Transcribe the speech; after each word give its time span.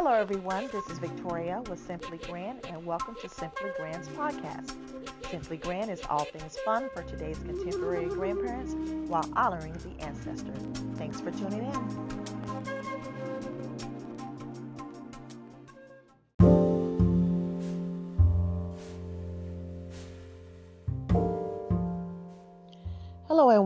Hello, 0.00 0.12
everyone. 0.12 0.68
This 0.70 0.88
is 0.90 0.98
Victoria 1.00 1.60
with 1.68 1.80
Simply 1.84 2.18
Grand, 2.18 2.64
and 2.68 2.86
welcome 2.86 3.16
to 3.20 3.28
Simply 3.28 3.70
Grand's 3.76 4.06
podcast. 4.10 4.70
Simply 5.28 5.56
Grand 5.56 5.90
is 5.90 6.00
all 6.08 6.22
things 6.22 6.56
fun 6.64 6.88
for 6.94 7.02
today's 7.02 7.36
contemporary 7.38 8.06
grandparents 8.06 8.74
while 9.10 9.28
honoring 9.34 9.72
the 9.72 10.04
ancestors. 10.04 10.62
Thanks 10.98 11.20
for 11.20 11.32
tuning 11.32 11.64
in. 11.64 12.17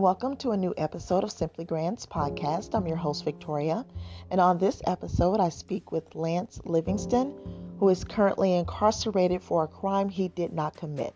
Welcome 0.03 0.35
to 0.35 0.51
a 0.51 0.57
new 0.57 0.73
episode 0.75 1.23
of 1.23 1.31
Simply 1.31 1.63
Grand's 1.63 2.05
podcast. 2.05 2.75
I'm 2.75 2.85
your 2.87 2.97
host, 2.97 3.23
Victoria, 3.23 3.85
and 4.29 4.41
on 4.41 4.57
this 4.57 4.81
episode, 4.85 5.39
I 5.39 5.47
speak 5.47 5.93
with 5.93 6.13
Lance 6.13 6.59
Livingston, 6.65 7.33
who 7.79 7.87
is 7.87 8.03
currently 8.03 8.53
incarcerated 8.53 9.41
for 9.41 9.63
a 9.63 9.67
crime 9.69 10.09
he 10.09 10.27
did 10.27 10.51
not 10.51 10.75
commit. 10.75 11.15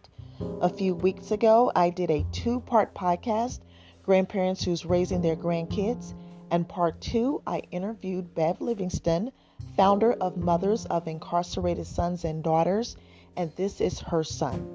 A 0.61 0.69
few 0.69 0.95
weeks 0.95 1.31
ago, 1.31 1.69
I 1.75 1.89
did 1.89 2.09
a 2.09 2.25
two 2.31 2.61
part 2.61 2.95
podcast, 2.95 3.59
Grandparents 4.03 4.63
Who's 4.63 4.85
Raising 4.85 5.21
Their 5.21 5.35
Grandkids, 5.35 6.13
and 6.49 6.65
part 6.65 7.01
two, 7.01 7.41
I 7.45 7.63
interviewed 7.71 8.33
Bev 8.33 8.61
Livingston, 8.61 9.33
founder 9.75 10.13
of 10.13 10.37
Mothers 10.37 10.85
of 10.85 11.09
Incarcerated 11.09 11.87
Sons 11.87 12.23
and 12.23 12.41
Daughters, 12.41 12.95
and 13.35 13.51
this 13.57 13.81
is 13.81 13.99
her 13.99 14.23
son. 14.23 14.65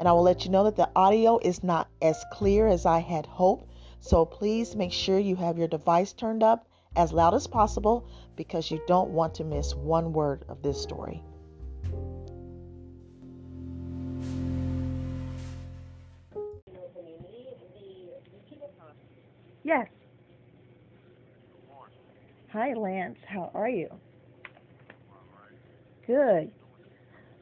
And 0.00 0.08
I 0.08 0.12
will 0.12 0.22
let 0.22 0.46
you 0.46 0.50
know 0.50 0.64
that 0.64 0.76
the 0.76 0.88
audio 0.96 1.38
is 1.42 1.62
not 1.62 1.86
as 2.00 2.24
clear 2.32 2.66
as 2.66 2.86
I 2.86 3.00
had 3.00 3.26
hoped. 3.26 3.70
So 4.00 4.24
please 4.24 4.74
make 4.74 4.92
sure 4.92 5.18
you 5.18 5.36
have 5.36 5.58
your 5.58 5.68
device 5.68 6.14
turned 6.14 6.42
up 6.42 6.66
as 6.96 7.12
loud 7.12 7.34
as 7.34 7.46
possible 7.46 8.08
because 8.34 8.70
you 8.70 8.82
don't 8.86 9.10
want 9.10 9.34
to 9.34 9.44
miss 9.44 9.74
one 9.74 10.14
word 10.14 10.46
of 10.48 10.62
this 10.62 10.80
story. 10.80 11.22
Yes. 19.62 19.86
Hi, 22.54 22.72
Lance. 22.72 23.18
How 23.26 23.50
are 23.52 23.68
you? 23.68 23.90
Good. 26.06 26.50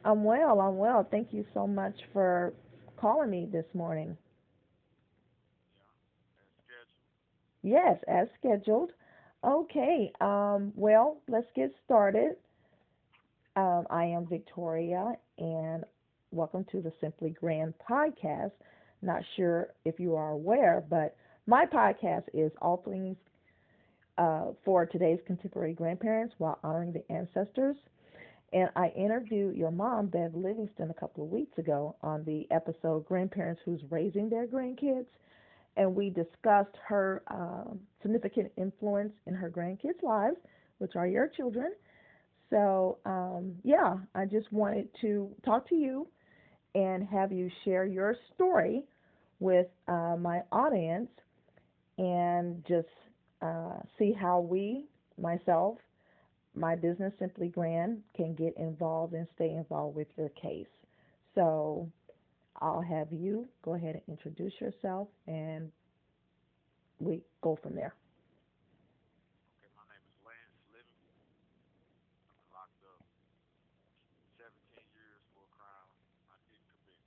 I'm 0.03 0.23
well. 0.23 0.59
I'm 0.61 0.77
well. 0.77 1.03
Thank 1.09 1.33
you 1.33 1.45
so 1.53 1.67
much 1.67 1.95
for 2.13 2.53
calling 2.97 3.29
me 3.29 3.45
this 3.51 3.65
morning. 3.73 4.17
Yes, 7.63 7.97
as 8.07 8.27
scheduled. 8.39 8.91
Okay. 9.43 10.11
Um, 10.21 10.71
well, 10.75 11.21
let's 11.27 11.47
get 11.55 11.73
started. 11.85 12.35
Um, 13.55 13.85
I 13.89 14.05
am 14.05 14.25
Victoria, 14.27 15.15
and 15.37 15.83
welcome 16.31 16.65
to 16.71 16.81
the 16.81 16.93
Simply 17.01 17.31
Grand 17.31 17.73
podcast. 17.89 18.51
Not 19.01 19.23
sure 19.35 19.69
if 19.85 19.99
you 19.99 20.15
are 20.15 20.31
aware, 20.31 20.83
but 20.89 21.15
my 21.47 21.65
podcast 21.65 22.23
is 22.33 22.51
all 22.61 22.77
things 22.77 23.17
uh, 24.17 24.47
for 24.63 24.85
today's 24.85 25.19
contemporary 25.25 25.73
grandparents 25.73 26.35
while 26.37 26.59
honoring 26.63 26.93
the 26.93 27.09
ancestors. 27.11 27.75
And 28.51 28.69
I 28.75 28.87
interviewed 28.89 29.55
your 29.55 29.71
mom, 29.71 30.07
Bev 30.07 30.33
Livingston, 30.33 30.89
a 30.89 30.93
couple 30.93 31.23
of 31.23 31.29
weeks 31.29 31.57
ago 31.57 31.95
on 32.01 32.23
the 32.25 32.47
episode 32.51 33.05
Grandparents 33.05 33.61
Who's 33.63 33.81
Raising 33.89 34.29
Their 34.29 34.47
Grandkids. 34.47 35.05
And 35.77 35.95
we 35.95 36.09
discussed 36.09 36.75
her 36.87 37.21
uh, 37.27 37.71
significant 38.01 38.51
influence 38.57 39.13
in 39.27 39.35
her 39.35 39.49
grandkids' 39.49 40.01
lives, 40.01 40.37
which 40.79 40.95
are 40.95 41.07
your 41.07 41.27
children. 41.27 41.73
So, 42.49 42.97
um, 43.05 43.53
yeah, 43.63 43.97
I 44.15 44.25
just 44.25 44.51
wanted 44.51 44.89
to 45.01 45.29
talk 45.45 45.69
to 45.69 45.75
you 45.75 46.07
and 46.73 47.07
have 47.07 47.31
you 47.31 47.49
share 47.63 47.85
your 47.85 48.15
story 48.33 48.83
with 49.39 49.67
uh, 49.87 50.15
my 50.19 50.41
audience 50.51 51.09
and 51.99 52.63
just 52.67 52.87
uh, 53.41 53.77
see 53.97 54.11
how 54.11 54.39
we, 54.39 54.85
myself, 55.21 55.77
my 56.55 56.75
business 56.75 57.13
Simply 57.19 57.47
Grand 57.49 58.01
can 58.15 58.33
get 58.35 58.55
involved 58.57 59.13
and 59.13 59.27
stay 59.35 59.51
involved 59.51 59.95
with 59.95 60.07
your 60.17 60.29
case. 60.29 60.67
So 61.35 61.89
I'll 62.61 62.81
have 62.81 63.11
you 63.11 63.47
go 63.63 63.73
ahead 63.75 63.95
and 63.95 64.03
introduce 64.07 64.53
yourself 64.59 65.07
and 65.27 65.71
we 66.99 67.21
go 67.41 67.55
from 67.61 67.75
there. 67.75 67.93
Okay, 69.55 69.69
my 69.77 69.83
name 69.87 70.03
is 70.03 70.17
Lance 70.25 70.59
Livingston. 70.73 71.15
I've 72.27 72.35
been 72.35 72.51
locked 72.51 72.83
up 72.83 72.99
17 74.35 74.51
years 74.99 75.21
for 75.31 75.43
a 75.47 75.51
crime 75.55 75.89
I 76.27 76.35
didn't 76.49 76.67
commit. 76.67 76.99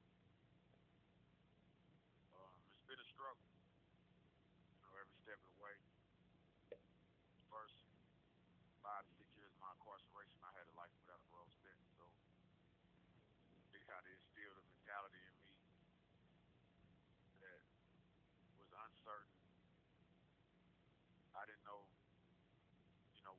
Um, 2.32 2.52
it's 2.72 2.84
been 2.88 3.00
a 3.00 3.08
struggle, 3.12 3.44
you 3.44 4.81
know, 4.82 4.92
every 4.97 5.16
step 5.22 5.36
of 5.44 5.48
the 5.52 5.58
way. 5.60 5.75
First 7.52 7.76
five 8.81 9.04
to 9.04 9.12
six 9.20 9.28
years 9.36 9.52
of 9.52 9.60
my 9.60 9.70
incarceration, 9.76 10.41
I 10.42 10.52
had 10.56 10.66
a 10.66 10.75
life 10.75 10.92
without 11.04 11.20
a 11.20 11.26
parole 11.31 11.52
sentence, 11.62 11.92
so 12.00 12.04
it 13.76 13.82
kind 13.87 14.02
of 14.02 14.10
instilled 14.12 14.58
a 14.58 14.64
mentality 14.66 15.20
in 15.22 15.34
me 15.38 15.52
that 17.44 17.60
was 18.58 18.70
uncertain. 18.72 19.37
I 21.32 21.46
didn't 21.48 21.64
know, 21.66 21.82
you 23.16 23.22
know, 23.26 23.34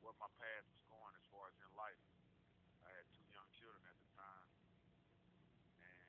what 0.00 0.16
my 0.18 0.30
path 0.40 0.64
was 0.72 0.82
going 0.88 1.14
as 1.14 1.26
far 1.30 1.46
as 1.52 1.56
in 1.60 1.70
life. 1.76 2.00
I 2.82 2.90
had 2.94 3.04
two 3.14 3.26
young 3.30 3.46
children 3.54 3.84
at 3.84 3.98
the 4.00 4.10
time, 4.16 4.48
and 5.84 6.08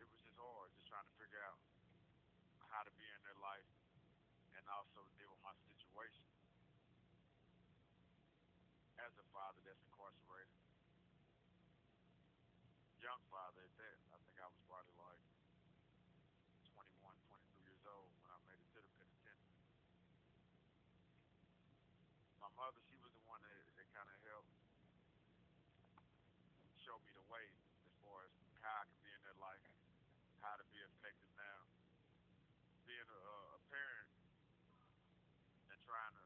it 0.00 0.06
was 0.08 0.18
just 0.24 0.38
hard, 0.40 0.72
just 0.74 0.88
trying 0.88 1.06
to 1.06 1.14
figure 1.20 1.42
out 1.44 1.60
how 2.72 2.82
to 2.82 2.92
be 2.98 3.06
in 3.06 3.20
their 3.22 3.38
life 3.38 3.68
and 4.58 4.63
also 4.74 5.06
deal 5.14 5.30
with 5.30 5.42
my 5.46 5.54
situation 5.62 6.26
as 8.98 9.12
a 9.20 9.26
father 9.30 9.60
that's 9.62 9.84
incarcerated, 9.86 10.58
young 12.98 13.20
father 13.30 13.62
at 13.62 13.74
that. 13.78 13.98
I 14.10 14.18
think 14.24 14.40
I 14.40 14.48
was 14.48 14.58
probably 14.64 14.96
like 14.96 15.22
21, 16.72 17.04
22 17.04 17.68
years 17.68 17.84
old 17.84 18.08
when 18.24 18.32
I 18.32 18.38
made 18.48 18.58
it 18.58 18.68
to 18.74 18.80
the 18.80 18.92
penitentiary. 18.96 19.60
My 22.40 22.50
mother, 22.56 22.80
she 22.88 22.96
was 22.98 23.12
the 23.12 23.24
one 23.28 23.44
that, 23.44 23.54
that 23.78 23.86
kind 23.92 24.08
of 24.08 24.18
helped 24.24 24.56
show 26.80 26.98
me 27.04 27.12
the 27.14 27.26
way 27.30 27.44
as 27.86 27.94
far 28.02 28.24
as 28.26 28.32
how 28.64 28.74
I 28.80 28.84
could 28.88 29.02
be 29.04 29.12
in 29.12 29.22
their 29.22 29.38
life, 29.38 29.62
how 30.40 30.56
to 30.56 30.64
be 30.72 30.80
effective 30.80 31.30
now. 31.36 31.60
Being 32.88 33.08
a, 33.08 33.20
a 33.56 33.60
parent 33.72 34.08
and 35.72 35.78
trying 35.84 36.14
to, 36.16 36.24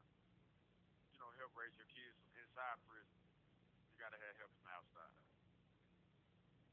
you 1.11 1.19
know, 1.19 1.31
help 1.39 1.55
raise 1.55 1.75
your 1.79 1.87
kids 1.87 2.19
from 2.19 2.48
inside 2.59 2.83
prison, 2.91 3.23
you 3.87 3.95
got 4.03 4.11
to 4.11 4.19
have 4.19 4.35
help 4.35 4.51
from 4.59 4.67
outside. 4.75 5.15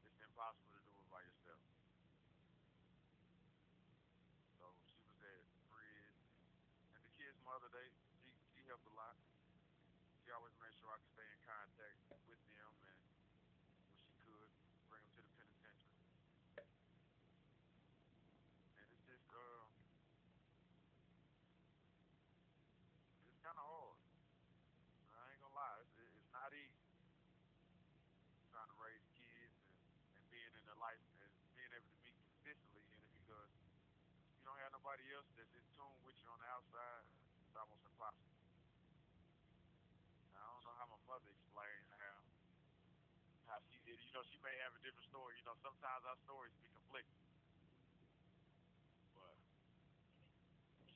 It's 0.02 0.18
impossible 0.18 0.74
to 0.74 0.82
do 0.82 0.98
it 0.98 1.06
by 1.14 1.22
yourself. 1.22 1.62
So 4.58 4.66
she 4.82 4.98
was 5.06 5.14
at 5.22 5.46
prison, 5.70 6.10
and 6.90 7.06
the 7.06 7.12
kids' 7.14 7.38
mother, 7.46 7.70
they, 7.70 7.86
helped 8.66 8.90
a 8.90 8.98
lot. 8.98 9.14
She 10.26 10.34
always 10.34 10.50
made 10.58 10.74
sure 10.74 10.90
I 10.90 10.98
could 10.98 11.14
stay 11.14 11.22
in 11.22 11.38
contact 11.46 12.02
with 12.26 12.42
them, 12.50 12.72
and 12.82 12.98
when 13.86 14.02
she 14.10 14.10
could, 14.26 14.50
bring 14.90 15.06
them 15.14 15.22
to 15.22 15.22
the 15.22 15.30
penitentiary. 15.38 16.02
And 18.74 18.90
it's 18.90 19.06
just, 19.06 19.30
uh, 19.30 19.70
it's 23.30 23.38
kind 23.38 23.54
of 23.54 23.70
hard. 23.70 24.02
I 25.26 25.32
ain't 25.32 25.42
gonna 25.42 25.56
lie, 25.56 25.78
it's, 25.82 25.94
it's 25.98 26.32
not 26.34 26.50
easy 26.52 26.86
trying 28.52 28.68
to 28.68 28.78
raise 28.82 29.06
kids 29.16 29.56
and, 29.62 30.20
and 30.20 30.24
being 30.28 30.52
in 30.52 30.64
their 30.66 30.80
life 30.82 31.00
and 31.22 31.30
being 31.54 31.70
able 31.70 31.86
to 31.86 32.00
be 32.02 32.10
consistently 32.18 32.82
in 32.90 32.98
it 32.98 33.14
because 33.22 33.52
you 34.38 34.42
don't 34.42 34.58
have 34.58 34.74
nobody 34.74 35.06
else 35.14 35.30
that's 35.38 35.54
in 35.54 35.66
tune 35.78 35.98
with 36.02 36.18
you 36.18 36.28
on 36.34 36.38
the 36.42 36.48
outside. 36.50 37.06
It's 37.46 37.54
almost 37.54 37.86
impossible. 37.86 38.34
Now, 40.34 40.42
I 40.42 40.50
don't 40.58 40.64
know 40.66 40.76
how 40.82 40.88
my 40.90 41.00
mother 41.06 41.30
explained 41.30 41.86
how 41.94 42.18
how 43.46 43.58
she 43.70 43.78
did. 43.86 44.02
You 44.02 44.10
know, 44.10 44.26
she 44.26 44.34
may 44.46 44.54
have 44.62 44.72
a 44.78 44.82
different 44.86 45.10
story. 45.10 45.34
You 45.42 45.44
know, 45.50 45.58
sometimes 45.58 46.06
our 46.06 46.18
stories 46.22 46.54
be 46.62 46.70
conflicting, 46.70 47.26
but 49.14 49.34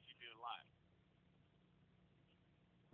she 0.06 0.14
did 0.22 0.30
a 0.30 0.40
lot. 0.40 0.62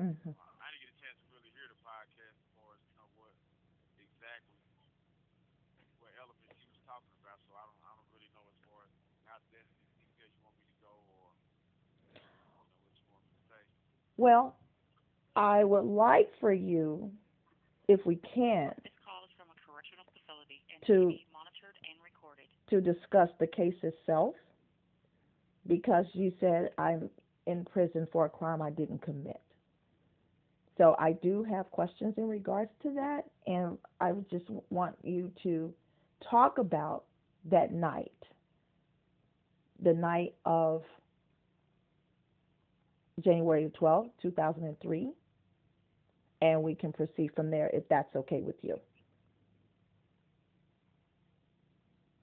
Mhm. 0.00 0.34
I 0.60 0.70
didn't 0.72 0.82
get 0.84 0.92
a 0.92 1.00
chance 1.00 1.18
to 1.24 1.28
really 1.32 1.50
hear 1.52 1.68
the 1.68 1.80
podcast 1.84 2.36
as 2.40 2.48
far 2.56 2.72
as 2.76 2.80
you 2.88 2.94
know 2.96 3.08
what 3.16 3.32
exactly 3.96 4.64
what 6.00 6.12
element 6.20 6.52
she 6.60 6.68
was 6.68 6.80
talking 6.84 7.12
about. 7.20 7.40
So 7.48 7.52
I 7.56 7.64
don't 7.64 7.80
I 7.84 7.92
don't 7.96 8.08
really 8.12 8.28
know 8.32 8.44
as 8.48 8.58
far 8.64 8.84
as 8.84 8.92
how 9.24 9.38
details 9.52 10.32
you 10.36 10.40
want 10.44 10.56
me 10.56 10.64
to 10.68 10.76
go 10.80 10.92
or 11.08 11.36
you 12.12 12.20
know 12.24 12.48
what 12.84 12.92
you 13.00 13.06
want 13.12 13.24
me 13.24 13.32
to 13.36 13.42
say. 13.48 13.62
Well, 14.16 14.56
I 15.36 15.64
would 15.64 15.84
like 15.84 16.32
for 16.40 16.52
you, 16.52 17.12
if 17.88 18.04
we 18.06 18.16
can, 18.16 18.74
This 18.82 18.92
call 19.04 19.22
is 19.24 19.30
from 19.36 19.48
a 19.50 19.54
correctional 19.54 20.04
facility 20.04 20.58
and 20.58 20.66
To- 20.86 21.06
may 21.08 21.14
be 21.16 21.26
monitored 21.32 21.76
and 21.88 21.98
recorded. 22.04 22.46
to 22.70 22.80
discuss 22.80 23.28
the 23.40 23.46
case 23.46 23.74
itself 23.82 24.34
because 25.66 26.06
you 26.14 26.32
said 26.40 26.70
I'm 26.78 27.10
in 27.46 27.64
prison 27.64 28.06
for 28.12 28.26
a 28.26 28.28
crime 28.28 28.62
I 28.62 28.70
didn't 28.70 29.02
commit. 29.02 29.40
So 30.78 30.94
I 30.98 31.12
do 31.12 31.42
have 31.44 31.70
questions 31.70 32.14
in 32.18 32.28
regards 32.28 32.70
to 32.82 32.90
that, 32.94 33.22
and 33.46 33.78
I 34.00 34.12
just 34.30 34.44
want 34.70 34.94
you 35.02 35.32
to 35.42 35.72
talk 36.30 36.58
about 36.58 37.04
that 37.50 37.72
night, 37.72 38.12
the 39.82 39.94
night 39.94 40.34
of 40.44 40.82
January 43.20 43.70
12, 43.78 44.08
2003, 44.20 45.12
and 46.42 46.62
we 46.62 46.74
can 46.74 46.92
proceed 46.92 47.30
from 47.34 47.50
there 47.50 47.70
if 47.72 47.88
that's 47.88 48.14
okay 48.16 48.42
with 48.42 48.56
you. 48.62 48.76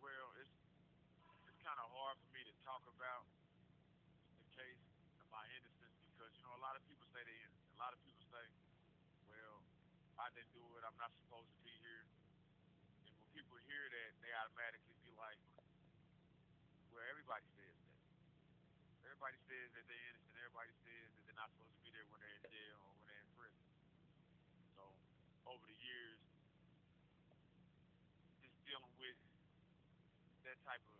Well, 0.01 0.29
it's 0.41 0.53
it's 1.49 1.61
kind 1.65 1.79
of 1.81 1.89
hard 1.93 2.17
for 2.21 2.29
me 2.37 2.45
to 2.45 2.53
talk 2.65 2.83
about 2.85 3.25
the 4.37 4.47
case 4.53 4.83
of 5.21 5.27
my 5.33 5.43
innocence 5.57 5.97
because 6.13 6.29
you 6.37 6.43
know 6.45 6.53
a 6.57 6.63
lot 6.63 6.77
of 6.77 6.83
people 6.85 7.05
say 7.13 7.25
they 7.25 7.37
innocent. 7.41 7.73
A 7.77 7.81
lot 7.81 7.93
of 7.97 7.99
people 8.05 8.23
say, 8.29 8.45
well, 9.31 9.65
I 10.21 10.29
didn't 10.37 10.53
do 10.53 10.63
it. 10.77 10.83
I'm 10.85 10.97
not 11.01 11.11
supposed 11.25 11.49
to 11.49 11.59
be 11.65 11.73
here. 11.81 12.05
And 13.07 13.15
when 13.17 13.27
people 13.33 13.57
hear 13.65 13.83
that, 13.89 14.11
they 14.21 14.31
automatically 14.37 14.95
be 15.01 15.11
like, 15.17 15.39
well, 16.93 17.03
everybody 17.09 17.45
says 17.57 17.75
that. 17.81 17.97
Everybody 19.09 19.37
says 19.49 19.67
that 19.77 19.85
they're 19.89 20.07
innocent. 20.13 20.35
Everybody 20.41 20.73
says 20.85 21.07
that 21.17 21.21
they're 21.27 21.32
not 21.43 21.51
supposed 21.51 21.75
to 21.75 21.83
be 21.83 21.91
there 21.91 22.07
when 22.07 22.23
they're 22.23 22.39
in 22.39 22.47
jail 22.47 22.79
or 22.87 22.95
when 22.95 23.03
they're 23.03 23.19
in 23.19 23.31
prison. 23.35 23.67
So 24.79 24.95
over 25.43 25.67
the 25.67 25.75
years, 25.75 26.23
just 28.39 28.55
dealing 28.63 28.95
with 28.95 29.19
that 30.47 30.55
type 30.63 30.79
of 30.87 30.95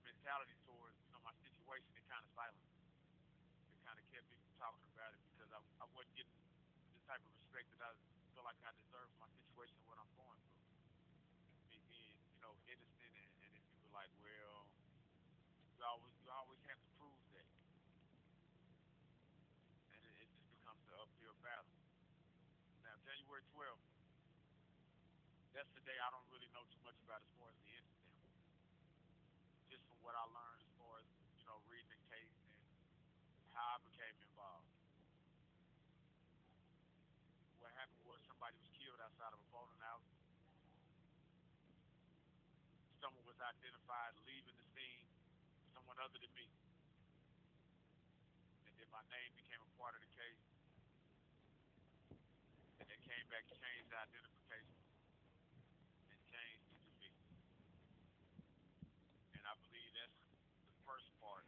mentality 0.00 0.56
towards 0.64 0.96
you 1.04 1.12
know 1.12 1.20
my 1.20 1.36
situation, 1.44 1.92
it 1.92 2.08
kind 2.08 2.24
of 2.24 2.32
silenced. 2.32 2.72
It 2.72 3.84
kind 3.84 4.00
of 4.00 4.04
kept 4.08 4.24
me 4.32 4.40
from 4.40 4.56
talking 4.56 4.88
about 4.96 5.12
it 5.12 5.20
because 5.28 5.52
I 5.52 5.60
I 5.60 5.86
wasn't 5.92 6.16
getting 6.16 6.40
the 6.40 7.04
type 7.04 7.20
of 7.20 7.32
respect 7.36 7.68
that 7.76 7.84
I 7.84 7.92
feel 8.32 8.48
like 8.48 8.56
I 8.64 8.72
deserve 8.72 9.12
for 9.12 9.28
my 9.28 9.30
situation 9.44 9.76
and 9.76 9.92
what 9.92 10.00
I'm 10.00 10.08
going 10.16 10.40
through. 10.40 10.72
Me 11.68 11.76
being 11.92 12.16
you 12.32 12.40
know 12.40 12.56
innocent 12.64 13.12
and, 13.12 13.28
and 13.44 13.50
then 13.52 13.60
people 13.68 13.92
like, 13.92 14.08
well, 14.24 14.72
you 15.76 15.84
always 15.84 16.16
you 16.24 16.32
always 16.32 16.64
have 16.64 16.80
to 16.80 16.88
prove 16.96 17.20
that, 17.36 17.44
and 19.92 20.00
it, 20.00 20.14
it 20.16 20.28
just 20.32 20.48
becomes 20.48 20.80
an 20.88 20.96
uphill 20.96 21.36
battle. 21.44 21.72
January 23.42 23.74
12th, 23.74 23.90
that's 25.50 25.72
the 25.74 25.82
day 25.82 25.98
I 25.98 26.08
don't 26.14 26.28
really 26.30 26.46
know 26.54 26.62
too 26.70 26.78
much 26.86 26.94
about 27.02 27.18
as 27.26 27.32
far 27.34 27.50
as 27.50 27.58
the 27.66 27.74
incident 27.74 28.14
just 29.66 29.82
from 29.90 29.98
what 30.06 30.14
I 30.14 30.22
learned 30.30 30.62
as 30.62 30.70
far 30.78 30.94
as, 31.02 31.08
you 31.34 31.42
know, 31.50 31.58
reading 31.66 31.90
the 31.90 31.98
case 32.06 32.38
and 33.42 33.50
how 33.50 33.66
I 33.66 33.78
became 33.82 34.14
involved. 34.22 34.70
What 37.58 37.74
happened 37.74 38.04
was 38.06 38.22
somebody 38.30 38.54
was 38.62 38.70
killed 38.78 39.00
outside 39.02 39.34
of 39.34 39.42
a 39.42 39.48
bowling 39.50 39.82
alley. 39.82 40.14
Someone 43.02 43.26
was 43.26 43.40
identified 43.42 44.14
leaving 44.22 44.54
the 44.54 44.66
scene, 44.70 45.08
someone 45.74 45.98
other 45.98 46.20
than 46.22 46.30
me. 46.38 46.46
And 48.70 48.72
then 48.78 48.86
my 48.94 49.02
name 49.10 49.34
became 49.34 49.58
a 49.58 49.72
part 49.74 49.98
of 49.98 50.04
the 50.06 50.11
came 53.06 53.26
back, 53.30 53.44
changed 53.50 53.88
the 53.90 53.98
identification, 53.98 54.78
and 56.10 56.18
changed 56.30 56.66
to 56.70 56.90
me. 56.98 57.10
And 59.36 59.42
I 59.46 59.54
believe 59.62 59.90
that's 59.94 60.18
the 60.18 60.80
first 60.86 61.08
part. 61.22 61.46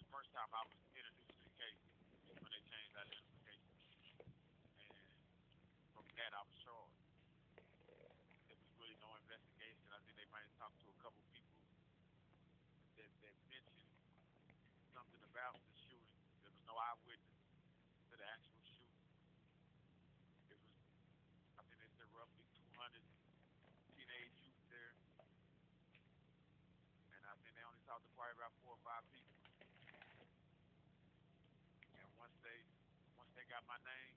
The 0.00 0.06
first 0.10 0.30
time 0.32 0.50
I 0.52 0.62
was 0.66 0.76
introduced 0.96 1.36
to 1.36 1.44
the 1.44 1.54
case 1.60 1.80
when 2.40 2.50
they 2.52 2.62
changed 2.68 2.92
the 2.96 3.00
identification. 3.04 3.70
And 4.88 5.04
from 5.94 6.06
that, 6.16 6.32
I 6.34 6.42
was 6.44 6.56
charged. 6.60 7.00
There 8.48 8.56
was 8.56 8.70
really 8.80 8.96
no 9.00 9.10
investigation. 9.20 9.86
I 9.92 10.00
think 10.04 10.16
they 10.16 10.28
might 10.32 10.44
have 10.44 10.56
talked 10.60 10.78
to 10.82 10.88
a 10.90 10.98
couple 11.00 11.20
people 11.32 11.60
that, 12.98 13.10
that 13.24 13.34
mentioned 13.48 13.92
something 14.92 15.22
about 15.28 15.56
the 15.60 15.74
shooting. 15.76 16.16
There 16.44 16.52
was 16.52 16.64
no 16.66 16.74
eyewitness 16.76 17.40
to 18.10 18.14
the 18.18 18.26
actual 18.26 18.60
shooting. 18.66 18.98
It 20.50 20.58
was, 20.58 20.74
I 21.56 21.62
think 21.70 21.78
they 21.80 21.90
said 21.94 22.10
roughly 22.12 22.42
200 22.74 23.00
teenage 23.94 24.34
youth 24.42 24.62
there. 24.68 24.92
And 27.14 27.22
I 27.24 27.34
think 27.40 27.54
they 27.54 27.62
only 27.62 27.80
talked 27.86 28.02
to 28.04 28.12
probably 28.18 28.34
about 28.34 28.52
four 28.66 28.74
or 28.74 28.82
five 28.82 29.06
people. 29.14 29.38
And 31.94 32.08
once 32.18 32.34
they 32.42 32.58
once 33.14 33.30
they 33.30 33.38
got 33.50 33.66
my 33.66 33.82
name, 33.82 34.14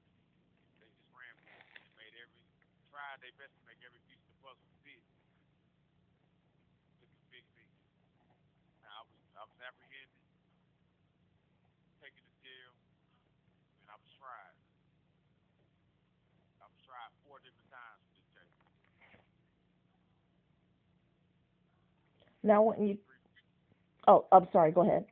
they 0.77 0.85
just 0.85 1.09
ran 1.09 1.33
with 1.41 1.49
it 1.49 1.65
and 1.81 1.89
made 1.97 2.13
every 2.21 2.37
tried 2.93 3.17
their 3.25 3.33
best 3.41 3.49
to 3.57 3.65
make 3.65 3.81
every 3.81 3.97
piece 4.05 4.21
of 4.21 4.29
the 4.29 4.39
puzzle 4.45 4.69
fit. 4.85 5.01
Took 7.01 7.09
a 7.09 7.25
big 7.33 7.41
piece. 7.57 7.81
Now 8.85 9.01
I 9.01 9.03
was 9.09 9.17
I 9.33 9.43
was 9.49 9.57
apprehended, 9.57 10.21
taken 11.97 12.21
to 12.21 12.35
jail, 12.45 12.77
and 13.81 13.89
I 13.89 13.97
was 13.97 14.13
tried. 14.21 14.53
I 16.61 16.69
was 16.69 16.77
tried 16.85 17.09
four 17.25 17.41
different 17.41 17.73
times 17.73 18.05
for 18.13 18.37
this 18.37 18.53
case. 19.01 19.25
Now, 22.45 22.61
when 22.69 22.85
you, 22.85 23.01
oh, 24.05 24.29
I'm 24.29 24.45
sorry, 24.53 24.69
go 24.69 24.85
ahead. 24.85 25.09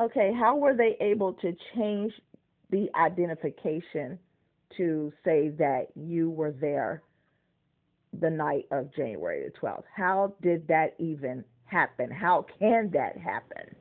Okay, 0.00 0.32
how 0.32 0.56
were 0.56 0.74
they 0.74 0.96
able 1.00 1.34
to 1.34 1.54
change 1.74 2.12
the 2.70 2.88
identification 2.94 4.18
to 4.76 5.12
say 5.24 5.50
that 5.58 5.88
you 5.94 6.30
were 6.30 6.52
there 6.52 7.02
the 8.18 8.30
night 8.30 8.66
of 8.70 8.94
January 8.94 9.44
the 9.44 9.58
12th? 9.58 9.84
How 9.94 10.34
did 10.40 10.66
that 10.68 10.94
even 10.98 11.44
happen? 11.66 12.10
How 12.10 12.46
can 12.58 12.90
that 12.92 13.18
happen? 13.18 13.76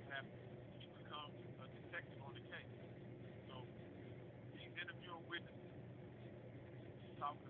sometimes 0.00 0.08
happens. 0.08 0.40
He 0.80 0.86
becomes 0.96 1.36
a 1.60 1.66
detective 1.68 2.20
on 2.24 2.32
the 2.34 2.44
case. 2.48 2.72
So 3.48 3.68
he's 4.56 4.72
interviewing 4.80 5.24
witnesses. 5.28 5.76
Talking 7.20 7.49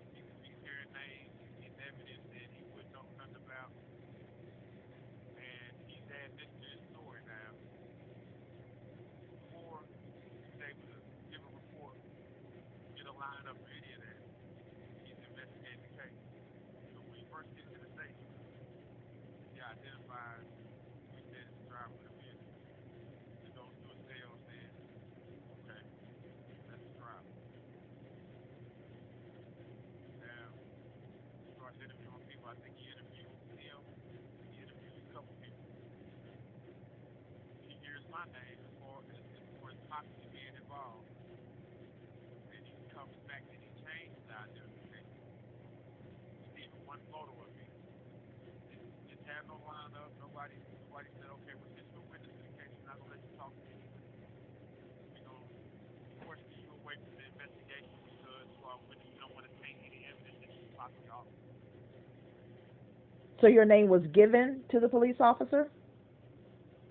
So 63.41 63.47
your 63.47 63.65
name 63.65 63.89
was 63.89 64.05
given 64.13 64.61
to 64.69 64.79
the 64.79 64.87
police 64.87 65.15
officer? 65.19 65.67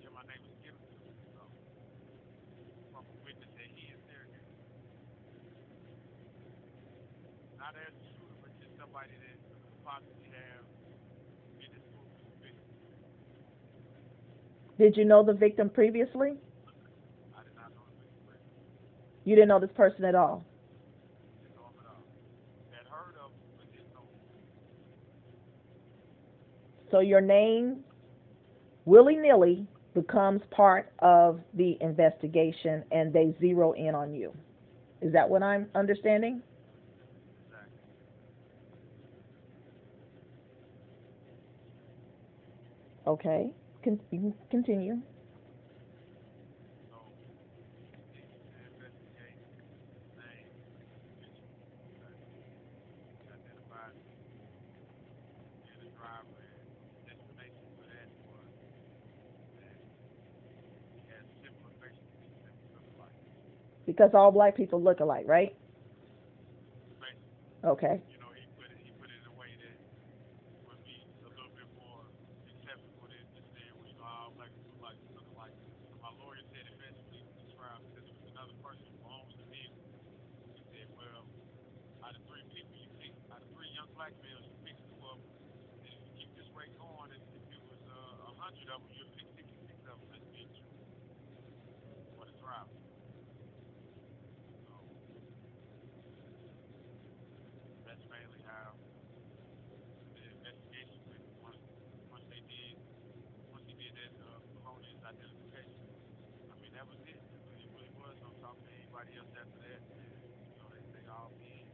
Yeah, 0.03 0.09
my 0.13 0.19
name 0.27 0.43
was 0.43 0.59
given 0.59 0.75
to 0.75 1.39
from 2.91 3.07
a 3.07 3.15
witness 3.23 3.47
that 3.55 3.71
he 3.73 3.87
is 3.87 4.01
there. 4.11 4.27
Not 7.57 7.71
as 7.79 7.95
a 7.95 8.03
shooter, 8.11 8.35
but 8.43 8.51
just 8.59 8.75
somebody 8.75 9.15
that 9.15 9.39
possibly 9.87 10.27
have 10.35 10.67
been 11.55 11.71
in 11.71 11.79
school 11.87 12.03
with. 12.43 12.51
Did 14.77 14.97
you 14.97 15.05
know 15.05 15.23
the 15.23 15.31
victim 15.31 15.69
previously? 15.69 16.35
I 17.31 17.47
did 17.47 17.55
not 17.55 17.71
know 17.71 17.87
the 17.87 17.95
victim 17.95 18.27
previously. 18.27 18.67
You 19.23 19.35
didn't 19.39 19.47
know 19.47 19.59
this 19.63 19.71
person 19.71 20.03
at 20.03 20.15
all? 20.15 20.43
So 26.91 26.99
your 26.99 27.21
name 27.21 27.83
willy-nilly 28.85 29.65
becomes 29.93 30.41
part 30.51 30.91
of 30.99 31.39
the 31.53 31.77
investigation 31.81 32.83
and 32.91 33.13
they 33.13 33.33
zero 33.39 33.71
in 33.71 33.95
on 33.95 34.13
you. 34.13 34.33
Is 35.01 35.13
that 35.13 35.29
what 35.29 35.41
I'm 35.41 35.67
understanding? 35.73 36.41
Okay, 43.07 43.51
Con 43.83 43.99
you 44.11 44.19
can 44.19 44.33
continue. 44.51 45.01
because 63.91 64.11
all 64.13 64.31
black 64.31 64.55
people 64.55 64.81
look 64.81 64.99
alike, 64.99 65.25
right? 65.27 65.55
Right. 66.99 67.69
Okay. 67.71 68.01
somebody 109.01 109.17
else 109.17 109.33
after 109.33 109.57
that. 109.65 109.81
You 109.81 110.61
know, 110.61 110.69
they 110.69 110.83
say 110.93 111.01
all 111.09 111.33
he, 111.41 111.65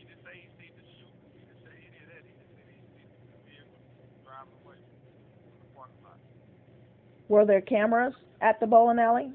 he 0.00 0.04
didn't 0.08 0.24
say 0.24 0.40
he 0.40 0.48
seen 0.56 0.72
the 0.72 0.84
shoot. 0.88 1.12
He 1.36 1.44
didn't 1.44 1.60
say 1.68 1.76
any 1.76 2.00
of 2.00 2.08
that. 2.08 2.24
He 2.24 2.32
just 2.32 2.48
said 2.56 2.64
he 2.72 2.80
seen 2.96 3.08
the 3.28 3.40
vehicle 3.44 3.76
driving 4.24 4.56
away 4.64 4.80
from 4.80 5.52
the 5.60 5.68
parking 5.76 6.00
lot. 6.00 6.16
Were 7.28 7.44
there 7.44 7.60
cameras 7.60 8.14
at 8.40 8.58
the 8.60 8.66
bowling 8.66 8.98
alley? 8.98 9.32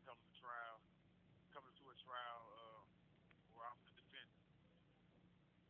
To 0.00 0.32
trial, 0.40 0.80
coming 1.52 1.68
to 1.76 1.84
a 1.92 1.96
trial 2.00 2.40
uh, 2.56 2.80
where 3.52 3.68
I'm 3.68 3.76
the 3.84 3.92
defendant, 3.92 4.40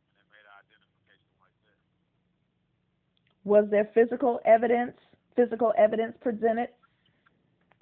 and 0.07 0.15
they 0.23 0.27
made 0.31 0.47
an 0.47 0.55
identification 0.63 1.35
like 1.43 1.57
that. 1.67 1.83
Was 3.43 3.67
there 3.71 3.91
physical 3.95 4.39
evidence, 4.47 4.95
physical 5.35 5.75
evidence 5.77 6.15
presented 6.23 6.71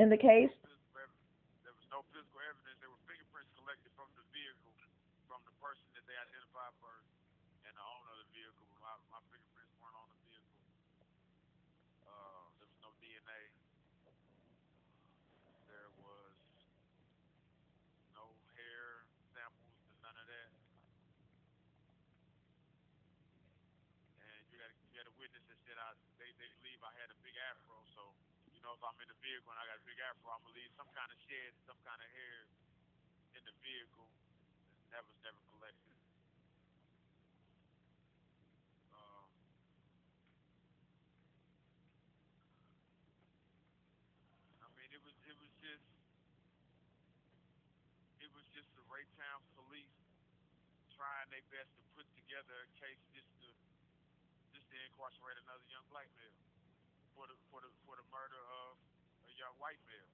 in 0.00 0.09
the 0.09 0.16
case? 0.16 0.49
Physical 0.64 0.97
ev- 1.04 1.12
There 1.61 1.76
was 1.76 1.85
no 1.92 2.00
physical 2.09 2.40
evidence. 2.40 2.80
There 2.80 2.88
were 2.88 3.04
fingerprints 3.04 3.52
collected 3.52 3.92
from 3.92 4.09
the 4.16 4.25
vehicle, 4.32 4.73
from 5.28 5.44
the 5.44 5.52
person 5.61 5.85
that 5.92 6.09
they 6.09 6.16
identified 6.16 6.73
first, 6.80 7.04
and 7.68 7.76
the 7.76 7.85
owner 7.85 8.09
of 8.16 8.18
the 8.25 8.28
vehicle. 8.32 8.64
But 8.73 8.80
my, 8.80 8.97
my 9.12 9.20
fingerprints 9.28 9.76
weren't 9.76 9.99
on 10.00 10.09
the 10.09 10.16
vehicle. 10.25 10.56
Uh, 12.09 12.49
there 12.56 12.68
was 12.73 12.80
no 12.80 12.90
DNA. 13.04 13.40
There 15.68 15.90
was 16.02 16.37
no 18.16 18.26
hair 18.59 19.06
samples, 19.32 19.70
none 20.02 20.16
of 20.18 20.26
that. 20.26 20.50
And 24.20 24.42
you 24.50 24.59
had 24.61 24.73
you 24.92 24.97
had 25.00 25.09
a 25.09 25.16
witness 25.16 25.44
that 25.49 25.59
said 25.64 25.78
I 25.78 25.94
they 26.20 26.30
they 26.42 26.50
believe 26.61 26.80
I 26.85 26.92
had 27.00 27.09
a 27.14 27.18
big 27.25 27.37
afro, 27.50 27.83
so 27.99 28.02
you 28.54 28.62
know 28.62 28.71
if 28.78 28.83
I'm 28.87 28.95
in 29.02 29.11
the 29.11 29.19
vehicle 29.19 29.50
and 29.50 29.59
I 29.59 29.66
got 29.66 29.83
a 29.83 29.87
big 29.87 29.99
afro, 30.07 30.30
I'm 30.30 30.42
gonna 30.47 30.54
leave 30.54 30.71
some 30.78 30.87
kind 30.95 31.11
of 31.11 31.19
shed, 31.26 31.50
some 31.66 31.78
kind 31.83 31.99
of 31.99 32.07
hair 32.14 32.47
in 33.35 33.42
the 33.42 33.54
vehicle. 33.59 34.07
That 34.95 35.02
was 35.02 35.19
never 35.26 35.42
collected. 35.50 35.99
Um, 38.95 39.26
I 44.62 44.69
mean, 44.78 44.90
it 44.95 45.02
was 45.02 45.16
it 45.26 45.35
was 45.35 45.50
just 45.59 45.90
it 48.23 48.30
was 48.30 48.47
just 48.54 48.71
the 48.78 48.87
Raytown 48.87 49.42
police 49.59 49.99
trying 50.95 51.26
their 51.35 51.42
best 51.50 51.75
to 51.75 51.83
put 51.99 52.07
together 52.14 52.54
a 52.62 52.71
case 52.78 53.02
just 53.11 53.30
to 53.42 53.50
just 54.54 54.71
to 54.71 54.76
incarcerate 54.87 55.38
another 55.42 55.66
young 55.66 55.87
black 55.90 56.07
male 56.14 56.50
for 57.21 57.29
the 57.29 57.37
for 57.53 57.61
the 57.61 57.69
for 57.85 58.00
the 58.00 58.07
murder 58.09 58.41
of 58.65 58.81
a 59.29 59.33
young 59.37 59.53
white 59.61 59.77
male. 59.85 60.09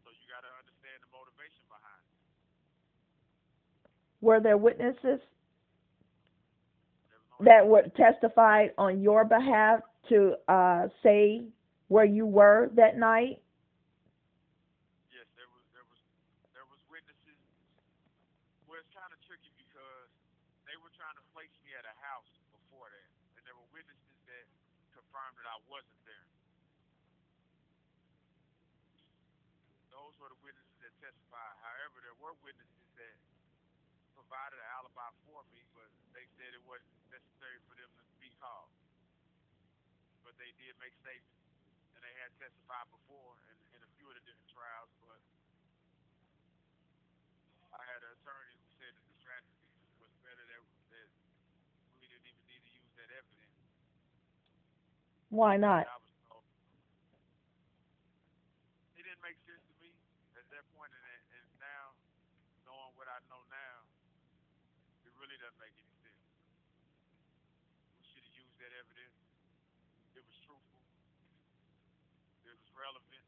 So 0.00 0.08
you 0.08 0.24
got 0.32 0.40
to 0.40 0.52
understand 0.56 0.96
the 1.04 1.12
motivation 1.12 1.60
behind 1.68 2.00
it. 2.08 2.16
Were 4.24 4.40
there 4.40 4.56
witnesses 4.56 5.20
no 7.12 7.44
that 7.44 7.68
would 7.68 7.92
testify 8.00 8.72
on 8.80 9.04
your 9.04 9.28
behalf 9.28 9.84
to 10.08 10.40
uh, 10.48 10.88
say 11.04 11.44
where 11.92 12.08
you 12.08 12.24
were 12.24 12.72
that 12.80 12.96
night? 12.96 13.44
Yes, 15.12 15.28
there 15.36 15.52
was 15.52 15.64
there 15.76 15.84
was 15.84 16.00
there 16.56 16.64
was 16.72 16.80
witnesses. 16.88 17.36
Well, 18.64 18.80
it's 18.80 18.88
kind 18.96 19.12
of 19.12 19.20
tricky 19.28 19.52
because 19.60 20.08
they 20.64 20.80
were 20.80 20.90
trying 20.96 21.20
to 21.20 21.24
place 21.36 21.52
me 21.60 21.76
at 21.76 21.84
a 21.84 21.92
house 22.00 22.32
before 22.56 22.88
that, 22.88 23.08
and 23.36 23.44
there 23.44 23.54
were 23.54 23.68
witnesses 23.68 24.16
that 24.32 24.44
confirmed 24.96 25.36
that 25.44 25.48
I 25.52 25.60
wasn't 25.68 26.00
there. 26.08 26.26
Those 29.94 30.14
were 30.22 30.30
the 30.30 30.40
witnesses 30.46 30.78
that 30.82 30.94
testified. 31.02 31.54
However, 31.58 32.02
there 32.02 32.18
were 32.22 32.34
witnesses 32.42 32.86
that 32.98 33.16
provided 34.28 34.60
an 34.60 34.68
alibi 34.76 35.08
for 35.24 35.40
me, 35.56 35.64
but 35.72 35.88
they 36.12 36.28
said 36.36 36.52
it 36.52 36.60
wasn't 36.68 36.92
necessary 37.08 37.56
for 37.64 37.72
them 37.80 37.88
to 37.96 38.04
be 38.20 38.28
called. 38.36 38.68
But 40.20 40.36
they 40.36 40.52
did 40.60 40.76
make 40.76 40.92
statements, 41.00 41.48
and 41.96 42.04
they 42.04 42.12
had 42.20 42.28
testified 42.36 42.92
before 42.92 43.40
in, 43.48 43.56
in 43.72 43.80
a 43.80 43.90
few 43.96 44.04
of 44.04 44.20
the 44.20 44.24
different 44.28 44.52
trials, 44.52 44.92
but 45.00 45.16
I 47.72 47.80
had 47.88 48.04
an 48.04 48.12
attorney 48.20 48.52
who 48.52 48.68
said 48.76 48.92
that 48.92 49.06
the 49.08 49.16
strategy 49.16 49.64
was 49.96 50.12
better 50.20 50.44
that, 50.44 50.60
that 50.60 51.08
we 51.96 52.12
didn't 52.12 52.28
even 52.28 52.44
need 52.52 52.62
to 52.68 52.72
use 52.84 52.92
that 53.00 53.08
evidence. 53.08 53.56
Why 55.32 55.56
not? 55.56 55.88
I 55.88 55.96
was 56.04 56.12
told. 56.28 56.44
It 58.92 59.08
didn't 59.08 59.24
make 59.24 59.40
sense 59.48 59.64
to 59.72 59.74
me 59.80 59.88
at 60.36 60.44
that 60.52 60.68
point, 60.76 60.92
and, 60.92 61.04
and 61.32 61.48
now, 61.64 61.96
knowing 62.68 62.92
what 63.00 63.08
I 63.08 63.24
know 63.32 63.40
now, 63.48 63.88
it 65.08 65.12
really 65.16 65.40
doesn't 65.40 65.56
make 65.56 65.72
any 65.78 65.94
sense. 66.04 66.20
We 67.96 68.04
should 68.04 68.24
have 68.28 68.36
used 68.36 68.56
that 68.60 68.72
evidence. 68.76 69.16
It 70.12 70.24
was 70.26 70.36
truthful. 70.44 70.84
It 72.44 72.52
was 72.52 72.68
relevant, 72.76 73.24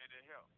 and 0.00 0.08
it 0.08 0.24
helped. 0.30 0.56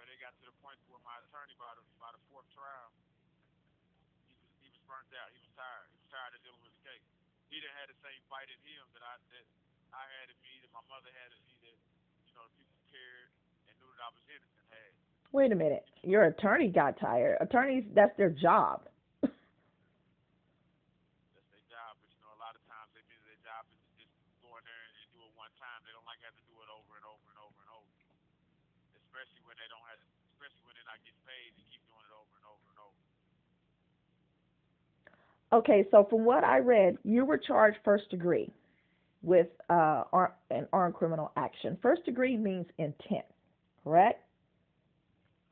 But 0.00 0.08
it 0.08 0.16
got 0.22 0.32
to 0.40 0.44
the 0.48 0.53
point 0.64 0.80
where 0.88 1.04
my 1.04 1.20
attorney, 1.20 1.52
by 1.60 1.68
the 1.76 1.84
by 2.00 2.08
the 2.16 2.22
fourth 2.32 2.48
trial, 2.56 2.88
he 4.24 4.32
was 4.32 4.48
he 4.64 4.72
was 4.72 4.80
burnt 4.88 5.12
out. 5.20 5.28
He 5.36 5.40
was 5.44 5.52
tired. 5.52 5.92
He 5.92 6.00
was 6.00 6.08
tired 6.08 6.32
of 6.32 6.40
dealing 6.40 6.64
with 6.64 6.72
the 6.72 6.84
case. 6.88 7.04
He 7.52 7.60
didn't 7.60 7.76
have 7.76 7.92
the 7.92 8.00
same 8.00 8.16
fight 8.32 8.48
in 8.48 8.56
him 8.64 8.88
that 8.96 9.04
I 9.04 9.20
that 9.20 9.46
I 9.92 10.08
had 10.08 10.32
in 10.32 10.38
me, 10.40 10.64
that 10.64 10.72
my 10.72 10.80
mother 10.88 11.12
had 11.12 11.36
in 11.36 11.40
me, 11.44 11.52
that 11.68 11.76
you 12.24 12.32
know 12.32 12.48
people 12.56 12.80
cared 12.88 13.28
and 13.68 13.76
knew 13.76 13.92
that 13.92 14.08
I 14.08 14.10
was 14.16 14.24
innocent 14.32 14.64
had. 14.72 14.96
Wait 15.36 15.52
a 15.52 15.58
minute. 15.58 15.84
Your 16.00 16.32
attorney 16.32 16.72
got 16.72 16.96
tired. 16.96 17.36
Attorneys, 17.44 17.84
that's 17.92 18.16
their 18.16 18.32
job. 18.32 18.88
That's 21.36 21.50
their 21.52 21.66
job, 21.68 21.92
but 22.00 22.08
you 22.08 22.24
know 22.24 22.32
a 22.32 22.40
lot 22.40 22.56
of 22.56 22.64
times 22.64 22.88
they 22.96 23.04
think 23.04 23.20
their 23.28 23.36
job 23.44 23.68
is 23.68 23.76
to 23.84 23.92
just 24.00 24.16
go 24.40 24.48
in 24.56 24.64
there 24.64 24.80
and 24.80 25.12
do 25.12 25.20
it 25.28 25.32
one 25.36 25.52
time. 25.60 25.84
They 25.84 25.92
don't 25.92 26.08
like 26.08 26.24
having 26.24 26.40
to 26.40 26.48
do 26.48 26.56
it 26.56 26.72
over 26.72 26.96
and 26.96 27.04
over 27.04 27.28
and 27.28 27.36
over 27.44 27.60
and 27.60 27.70
over. 27.76 27.92
Especially 28.96 29.44
when 29.44 29.60
they 29.60 29.68
don't 29.68 29.84
have, 29.90 30.00
especially 30.34 30.62
when 30.66 30.74
they're 30.78 30.90
not 30.90 30.98
getting 31.02 31.22
paid 31.26 31.50
to 31.54 31.62
keep 31.70 31.82
doing 31.86 32.04
it 32.06 32.14
over 32.14 32.32
and 32.34 32.46
over 32.46 32.66
and 32.70 32.78
over. 32.82 32.98
Okay, 35.54 35.86
so 35.92 36.04
from 36.10 36.24
what 36.24 36.44
I 36.44 36.58
read, 36.58 36.98
you 37.04 37.24
were 37.24 37.38
charged 37.38 37.78
first 37.84 38.10
degree 38.10 38.50
with 39.22 39.48
uh, 39.70 40.04
ar- 40.12 40.34
an 40.50 40.68
armed 40.72 40.94
criminal 40.94 41.32
action. 41.36 41.78
First 41.82 42.04
degree 42.04 42.36
means 42.36 42.66
intent, 42.78 43.24
correct? 43.84 44.22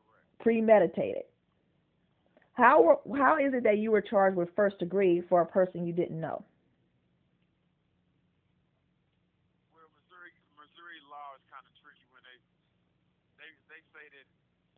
Correct. 0.07 0.39
Premeditated. 0.41 1.25
How 2.55 3.01
how 3.17 3.39
is 3.39 3.55
it 3.55 3.65
that 3.65 3.79
you 3.79 3.91
were 3.91 4.01
charged 4.03 4.37
with 4.37 4.49
first 4.57 4.79
degree 4.79 5.21
for 5.29 5.43
a 5.43 5.47
person 5.47 5.87
you 5.87 5.93
didn't 5.93 6.21
know? 6.21 6.45
Well, 9.75 9.89
Missouri 9.97 10.33
Missouri 10.59 11.01
law 11.11 11.35
is 11.37 11.45
kind 11.51 11.65
of 11.67 11.73
tricky 11.81 12.05
when 12.13 12.23
they 12.27 12.39
they 13.41 13.51
they 13.71 13.83
say 13.95 14.05
that 14.13 14.27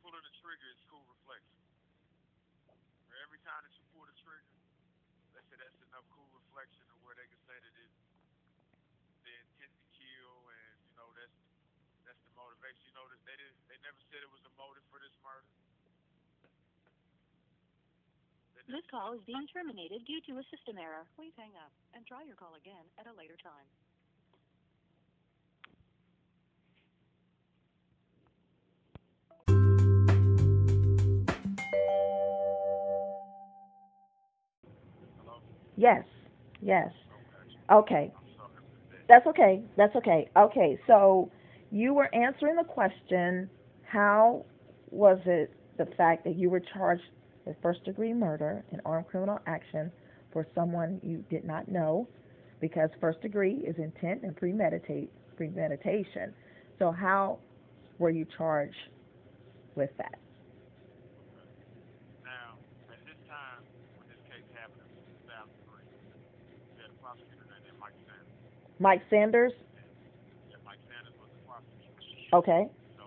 pulling 0.02 0.22
the 0.22 0.34
trigger 0.40 0.68
is 0.70 0.80
cool 0.90 1.04
reflection. 1.10 1.58
Where 3.08 3.20
every 3.22 3.40
time 3.42 3.62
that 3.66 3.74
you 3.74 3.84
pull 3.94 4.06
the 4.06 4.14
trigger, 4.22 4.54
they 5.34 5.42
say 5.50 5.56
that's 5.58 5.80
enough 5.90 6.06
cool 6.14 6.28
reflection 6.32 6.84
to 6.90 6.94
where 7.02 7.14
they 7.18 7.26
can 7.26 7.40
say 7.48 7.58
that 7.58 7.74
it 7.74 7.90
the 9.24 9.32
intent 9.34 9.72
to 9.74 9.84
kill 9.98 10.34
and 10.52 10.76
you 10.86 10.94
know 10.96 11.08
that's 11.18 11.38
that's 12.06 12.20
the 12.28 12.32
motivation. 12.38 12.80
You 12.88 12.94
know 12.94 13.06
that 13.10 13.20
they 13.26 13.36
did 13.36 13.52
they 13.66 13.78
never 13.82 13.98
said 14.12 14.22
it 14.22 14.30
was 14.30 14.44
a 14.46 14.52
motive 14.54 14.84
for 14.92 15.00
this 15.02 15.14
murder. 15.24 15.48
They 18.53 18.53
never 18.53 18.53
This 18.66 18.80
call 18.90 19.12
is 19.12 19.20
being 19.26 19.46
terminated 19.52 20.06
due 20.06 20.20
to 20.28 20.40
a 20.40 20.42
system 20.48 20.78
error. 20.80 21.04
Please 21.16 21.32
hang 21.36 21.52
up 21.60 21.70
and 21.94 22.06
try 22.06 22.24
your 22.24 22.34
call 22.36 22.54
again 22.56 22.84
at 22.98 23.06
a 23.06 23.12
later 23.12 23.36
time. 23.44 23.68
Yes, 35.76 36.04
yes. 36.62 36.88
Okay. 37.70 38.12
That's 39.08 39.26
okay. 39.26 39.60
That's 39.76 39.94
okay. 39.96 40.30
Okay, 40.36 40.78
so 40.86 41.30
you 41.70 41.92
were 41.92 42.14
answering 42.14 42.56
the 42.56 42.64
question 42.64 43.50
how 43.82 44.46
was 44.90 45.18
it 45.26 45.52
the 45.76 45.86
fact 45.96 46.24
that 46.24 46.36
you 46.36 46.48
were 46.48 46.60
charged 46.60 47.02
with 47.44 47.56
first 47.62 47.84
degree 47.84 48.12
murder 48.12 48.64
and 48.72 48.80
armed 48.84 49.06
criminal 49.06 49.38
action 49.46 49.90
for 50.32 50.46
someone 50.54 51.00
you 51.02 51.24
did 51.30 51.44
not 51.44 51.68
know 51.68 52.08
because 52.60 52.90
first 53.00 53.20
degree 53.20 53.56
is 53.66 53.76
intent 53.78 54.22
and 54.22 54.36
premeditate 54.36 55.10
premeditation. 55.36 56.32
So 56.78 56.90
how 56.90 57.38
were 57.98 58.10
you 58.10 58.26
charged 58.36 58.74
with 59.74 59.90
that? 59.98 60.18
Now, 62.24 62.58
at 62.90 62.98
this 63.06 63.18
time, 63.28 63.62
when 63.98 64.06
this 64.10 64.18
case 64.26 64.46
happened 64.58 64.82
in 64.82 65.28
2003, 65.30 65.86
we 66.74 66.82
had 66.82 66.90
a 66.90 66.98
prosecutor 66.98 67.46
named 67.62 67.78
Mike 67.78 67.94
Sanders. 68.06 68.34
Mike 68.80 69.02
Sanders? 69.10 69.52
Yeah, 70.50 70.58
Mike 70.66 70.82
Sanders 70.90 71.14
was 71.22 71.30
the 71.30 71.42
prosecutor. 71.46 71.94
Okay. 72.34 72.62
So, 72.98 73.04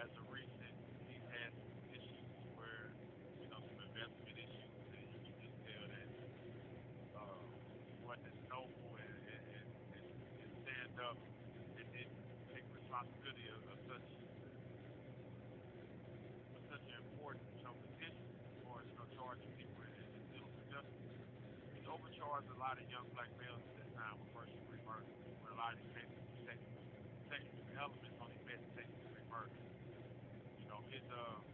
as 0.00 0.08
of 0.16 0.24
recent, 0.32 0.74
he's 1.12 1.24
had 1.28 1.52
some 1.52 1.76
issues 1.92 2.24
where, 2.56 2.88
you 3.44 3.48
know, 3.52 3.60
some 3.60 3.80
investment 3.84 4.40
issues, 4.40 4.72
and 4.96 5.04
you 5.12 5.20
can 5.20 5.36
just 5.44 5.58
tell 5.68 5.84
that 5.92 6.08
uh, 7.20 7.44
he 7.84 7.92
wasn't 8.08 8.32
as 8.32 8.38
noble 8.48 8.88
and, 8.96 9.12
and, 9.28 9.44
and, 9.52 9.68
and, 10.00 10.04
and 10.40 10.50
stand 10.64 10.96
up 11.04 11.20
responsibility 12.94 13.50
of, 13.50 13.58
of 13.74 13.78
such 13.90 14.06
of 16.54 16.62
such 16.70 16.86
an 16.94 17.02
important, 17.10 17.42
you 17.58 17.66
know, 17.66 17.74
position 17.90 18.22
as 18.38 18.54
far 18.62 18.78
as 18.78 18.86
you 18.86 18.94
know 19.02 19.08
charging 19.18 19.50
people 19.58 19.82
and, 19.82 19.90
and 19.98 20.22
dealing 20.30 20.54
with 20.54 20.68
justice. 20.70 21.02
It's 21.74 21.90
overcharged 21.90 22.46
a 22.53 22.53
lot 22.64 22.80
of 22.80 22.88
young 22.88 23.04
black 23.12 23.28
males 23.36 23.60
at 23.60 23.76
this 23.76 23.92
time 23.92 24.16
with 24.16 24.32
first 24.32 24.48
degree 24.56 24.80
murder. 24.88 25.04
When 25.44 25.52
a 25.52 25.58
lot 25.60 25.76
of 25.76 25.84
these 25.84 25.92
were 25.92 26.00
second, 26.48 26.64
second 27.28 27.52
elements 27.76 28.16
only 28.24 28.40
met 28.48 28.56
second 28.72 28.96
degree 29.04 29.28
murder. 29.28 29.52
You 30.64 30.72
know, 30.72 30.80
his 30.88 31.04
uh 31.12 31.44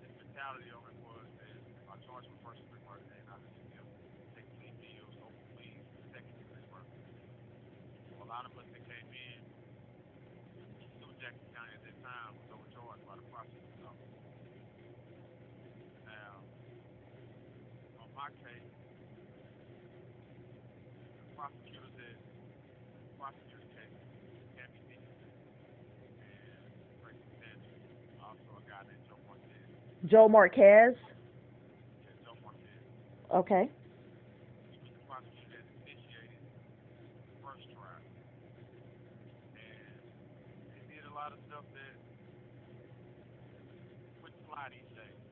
his 0.00 0.16
mentality 0.16 0.72
on 0.72 0.80
it 0.88 0.96
was 1.04 1.28
that 1.44 1.52
if 1.60 1.86
I 1.92 1.96
charge 2.08 2.24
for 2.24 2.40
first 2.40 2.64
degree 2.64 2.80
murder, 2.88 3.04
then 3.04 3.20
I 3.28 3.36
can 3.36 3.52
still 3.68 3.84
take 4.32 4.48
plea 4.56 4.72
deals, 4.80 5.12
open 5.20 5.44
pleas 5.60 5.84
second 6.08 6.40
degree 6.40 6.64
murder. 6.72 6.88
So 8.08 8.16
a 8.16 8.28
lot 8.32 8.48
of 8.48 8.56
us 8.56 8.64
that 8.64 8.80
came 8.88 9.12
in 9.12 9.44
New 11.04 11.12
Jackson 11.20 11.44
County 11.52 11.76
at 11.76 11.84
that 11.84 12.00
time 12.00 12.32
was 12.32 12.48
overcharged 12.48 13.04
by 13.04 13.12
the 13.12 13.28
prosecutor's. 13.28 13.68
Now, 16.08 16.40
on 18.00 18.08
my 18.16 18.32
case, 18.40 18.72
the 21.20 21.36
prosecutors 21.36 21.92
that 21.96 22.16
prosecutor's 23.16 23.64
case, 23.72 23.96
Tammy 24.56 24.80
Dixon 24.92 25.32
and 26.20 26.60
Tracy 27.00 27.30
Sanders, 27.40 27.80
also 28.20 28.60
a 28.60 28.62
guy 28.68 28.84
named 28.84 29.00
Joe 29.08 29.16
Marquez. 29.24 29.72
Joe 30.10 30.28
Marquez. 30.28 30.96
Okay. 33.30 33.70
He 33.70 34.74
was 34.82 34.90
the 34.90 34.98
prosecutor 35.06 35.62
that 35.62 35.70
initiated 35.86 36.42
the 37.30 37.38
first 37.46 37.70
trial. 37.70 38.02
And 39.54 39.86
they 40.74 40.82
did 40.90 41.06
a 41.06 41.14
lot 41.14 41.30
of 41.30 41.38
stuff 41.46 41.62
that 41.62 41.94
wouldn't 44.18 44.42
fly 44.50 44.66
these 44.74 44.90
days. 44.98 45.22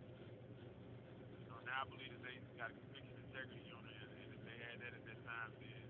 You 1.43 1.51
know, 1.51 1.59
now 1.67 1.83
I 1.83 1.91
believe 1.91 2.15
that 2.15 2.23
they 2.23 2.39
got 2.55 2.71
a 2.71 2.79
conviction 2.79 3.19
integrity 3.35 3.59
unit, 3.67 3.99
and, 3.99 4.15
and 4.15 4.31
if 4.31 4.41
they 4.47 4.57
had 4.63 4.79
that 4.79 4.95
at 4.95 5.03
that 5.11 5.19
time, 5.27 5.51
then 5.59 5.83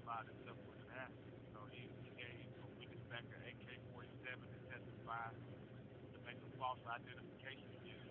a 0.00 0.02
lot 0.08 0.24
of 0.24 0.32
this 0.32 0.40
stuff 0.48 0.56
wouldn't 0.64 0.88
happen. 0.96 1.20
So 1.52 1.60
he, 1.68 1.84
he 2.00 2.08
gave 2.16 2.48
a 2.64 2.68
witness 2.80 3.04
back 3.12 3.28
an 3.28 3.44
AK-47 3.44 4.24
to 4.40 4.58
testify 4.72 5.28
to 5.36 6.18
make 6.24 6.40
a 6.40 6.50
false 6.56 6.80
identification 6.88 7.68
unit. 7.84 8.08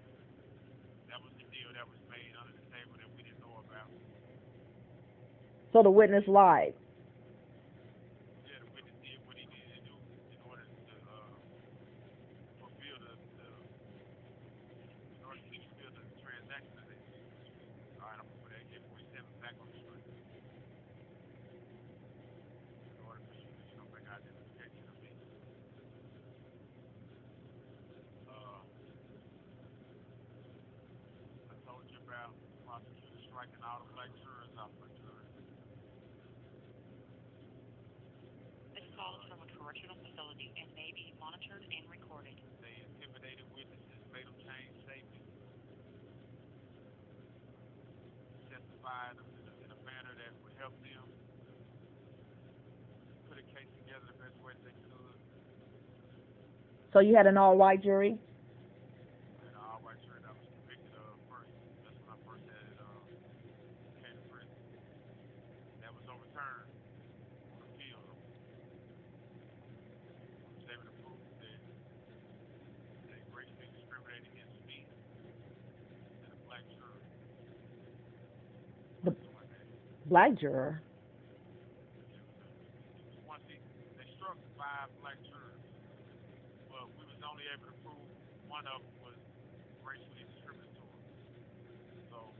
That 1.09 1.19
was 1.19 1.33
the 1.35 1.50
that 1.69 1.85
was 1.85 2.01
made 2.09 2.33
under 2.39 2.53
the 2.53 2.65
table 2.73 2.97
that 2.97 3.09
we 3.15 3.21
didn't 3.23 3.41
know 3.41 3.61
about. 3.61 3.89
So 5.73 5.83
the 5.83 5.91
witness 5.93 6.25
lied. 6.27 6.73
Yeah, 8.43 8.59
the 8.59 8.69
witness 8.73 8.97
did 9.05 9.19
what 9.29 9.37
he 9.37 9.45
needed 9.47 9.71
to 9.77 9.93
do 9.93 9.95
in 9.95 10.39
order 10.49 10.65
to 10.65 10.93
uh, 11.07 11.31
fulfill 12.59 12.97
the, 13.05 13.13
the 13.37 13.49
in 15.15 15.21
order 15.23 15.39
to 15.39 15.49
fulfill 15.61 15.91
the 15.95 16.03
transaction 16.19 16.73
that 16.75 16.87
they 16.89 16.99
did. 17.13 17.23
All 18.01 18.09
right, 18.09 18.19
I'm 18.19 18.27
gonna 18.27 18.41
put 18.43 18.51
AK-47 18.57 19.23
back 19.39 19.55
on 19.61 19.67
the 19.71 19.77
street 19.79 20.05
in 22.97 22.99
order 23.07 23.21
for 23.27 23.35
you 23.39 23.47
to, 23.47 23.63
you 23.71 23.75
know, 23.79 23.87
make 23.95 24.03
identification 24.09 24.83
of 24.91 24.95
me. 24.99 25.11
Uh, 28.27 28.59
I 31.47 31.55
told 31.63 31.83
you 31.87 31.99
about 32.03 32.35
prosecutors 32.67 33.23
striking 33.27 33.61
all 33.63 33.83
the 33.87 33.89
black 33.95 34.11
jurors 34.19 34.51
off 34.59 34.71
my 34.79 34.87
jury. 34.99 35.27
This 38.75 38.87
call 38.95 39.19
is 39.19 39.23
from 39.27 39.39
a 39.43 39.49
correctional 39.57 39.97
facility 40.03 40.51
and 40.59 40.67
may 40.75 40.91
be 40.95 41.13
monitored 41.19 41.63
and 41.67 41.83
recorded. 41.91 42.35
They 42.63 42.75
intimidated 42.87 43.45
witnesses, 43.55 43.99
made 44.11 44.25
them 44.27 44.37
change 44.41 44.73
statements, 44.87 45.27
testified 48.51 49.15
in 49.19 49.45
a, 49.47 49.53
in 49.65 49.69
a 49.71 49.79
manner 49.85 50.13
that 50.15 50.31
would 50.43 50.55
help 50.59 50.75
them 50.83 51.05
put 53.29 53.37
a 53.39 53.45
case 53.55 53.69
together 53.83 54.05
the 54.07 54.17
best 54.19 54.37
way 54.43 54.53
they 54.63 54.75
could. 54.87 55.17
So 56.93 56.99
you 56.99 57.15
had 57.15 57.25
an 57.25 57.37
all-white 57.37 57.81
jury. 57.81 58.17
And 80.11 80.17
I 80.17 80.90
them 88.65 88.81
was 89.01 89.17
racially 89.81 90.25
discriminatory. 90.29 91.01
So 92.11 92.35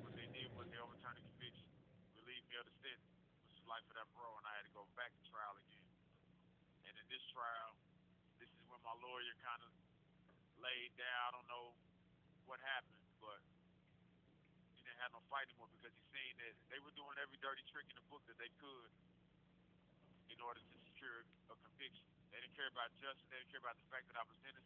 what 0.00 0.12
they 0.16 0.28
did 0.32 0.48
was 0.56 0.68
they 0.72 0.80
overturned 0.80 1.20
the 1.20 1.26
conviction, 1.36 1.68
relieved 2.16 2.46
me 2.48 2.56
of 2.60 2.66
the 2.68 2.76
sentence, 2.80 3.12
which 3.44 3.60
is 3.60 3.64
life 3.68 3.84
without 3.90 4.08
parole, 4.16 4.40
and 4.40 4.46
I 4.48 4.54
had 4.56 4.64
to 4.64 4.74
go 4.76 4.88
back 4.96 5.12
to 5.12 5.22
trial 5.28 5.54
again. 5.60 5.88
And 6.88 6.94
in 6.96 7.06
this 7.12 7.24
trial, 7.34 7.76
this 8.40 8.48
is 8.48 8.62
when 8.72 8.80
my 8.80 8.94
lawyer 9.04 9.34
kind 9.44 9.60
of 9.64 9.72
laid 10.60 10.92
down. 10.96 11.28
I 11.28 11.30
don't 11.36 11.50
know 11.50 11.76
what 12.48 12.60
happened, 12.64 13.00
but 13.20 13.40
he 14.76 14.84
didn't 14.84 15.00
have 15.04 15.12
no 15.12 15.22
fight 15.28 15.48
anymore 15.48 15.68
because 15.76 15.92
he 15.92 16.02
seen 16.12 16.34
that 16.40 16.54
they 16.72 16.80
were 16.80 16.92
doing 16.96 17.16
every 17.20 17.38
dirty 17.40 17.64
trick 17.68 17.88
in 17.88 17.96
the 17.96 18.06
book 18.08 18.24
that 18.28 18.36
they 18.40 18.50
could 18.60 18.90
in 20.32 20.38
order 20.40 20.60
to 20.60 20.76
secure 20.88 21.24
a 21.52 21.56
conviction. 21.64 22.06
They 22.32 22.40
didn't 22.40 22.56
care 22.56 22.70
about 22.70 22.92
justice. 23.02 23.26
They 23.28 23.38
didn't 23.42 23.52
care 23.52 23.64
about 23.64 23.76
the 23.76 23.88
fact 23.90 24.06
that 24.08 24.16
I 24.20 24.24
was 24.24 24.38
innocent. 24.46 24.59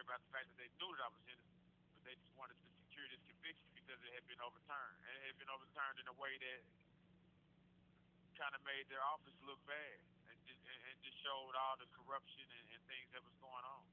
Care 0.00 0.16
about 0.16 0.24
the 0.24 0.32
fact 0.32 0.48
that 0.48 0.56
they 0.56 0.72
knew 0.80 0.88
that 0.96 1.04
I 1.04 1.12
was 1.12 1.20
innocent, 1.28 1.60
but 1.92 2.00
they 2.08 2.16
just 2.16 2.32
wanted 2.32 2.56
to 2.56 2.66
secure 2.72 3.04
this 3.12 3.20
conviction 3.20 3.68
because 3.76 4.00
it 4.00 4.16
had 4.16 4.24
been 4.32 4.40
overturned. 4.40 4.96
And 5.04 5.12
it 5.12 5.24
had 5.28 5.36
been 5.36 5.52
overturned 5.52 6.00
in 6.00 6.08
a 6.08 6.16
way 6.16 6.40
that 6.40 6.60
kind 8.32 8.56
of 8.56 8.64
made 8.64 8.88
their 8.88 9.04
office 9.04 9.36
look 9.44 9.60
bad 9.68 10.00
and 10.32 10.40
just, 10.48 10.64
and 10.64 10.96
just 11.04 11.20
showed 11.20 11.52
all 11.52 11.76
the 11.76 11.84
corruption 11.92 12.48
and, 12.48 12.64
and 12.72 12.80
things 12.88 13.12
that 13.12 13.20
was 13.20 13.36
going 13.44 13.60
on. 13.60 13.84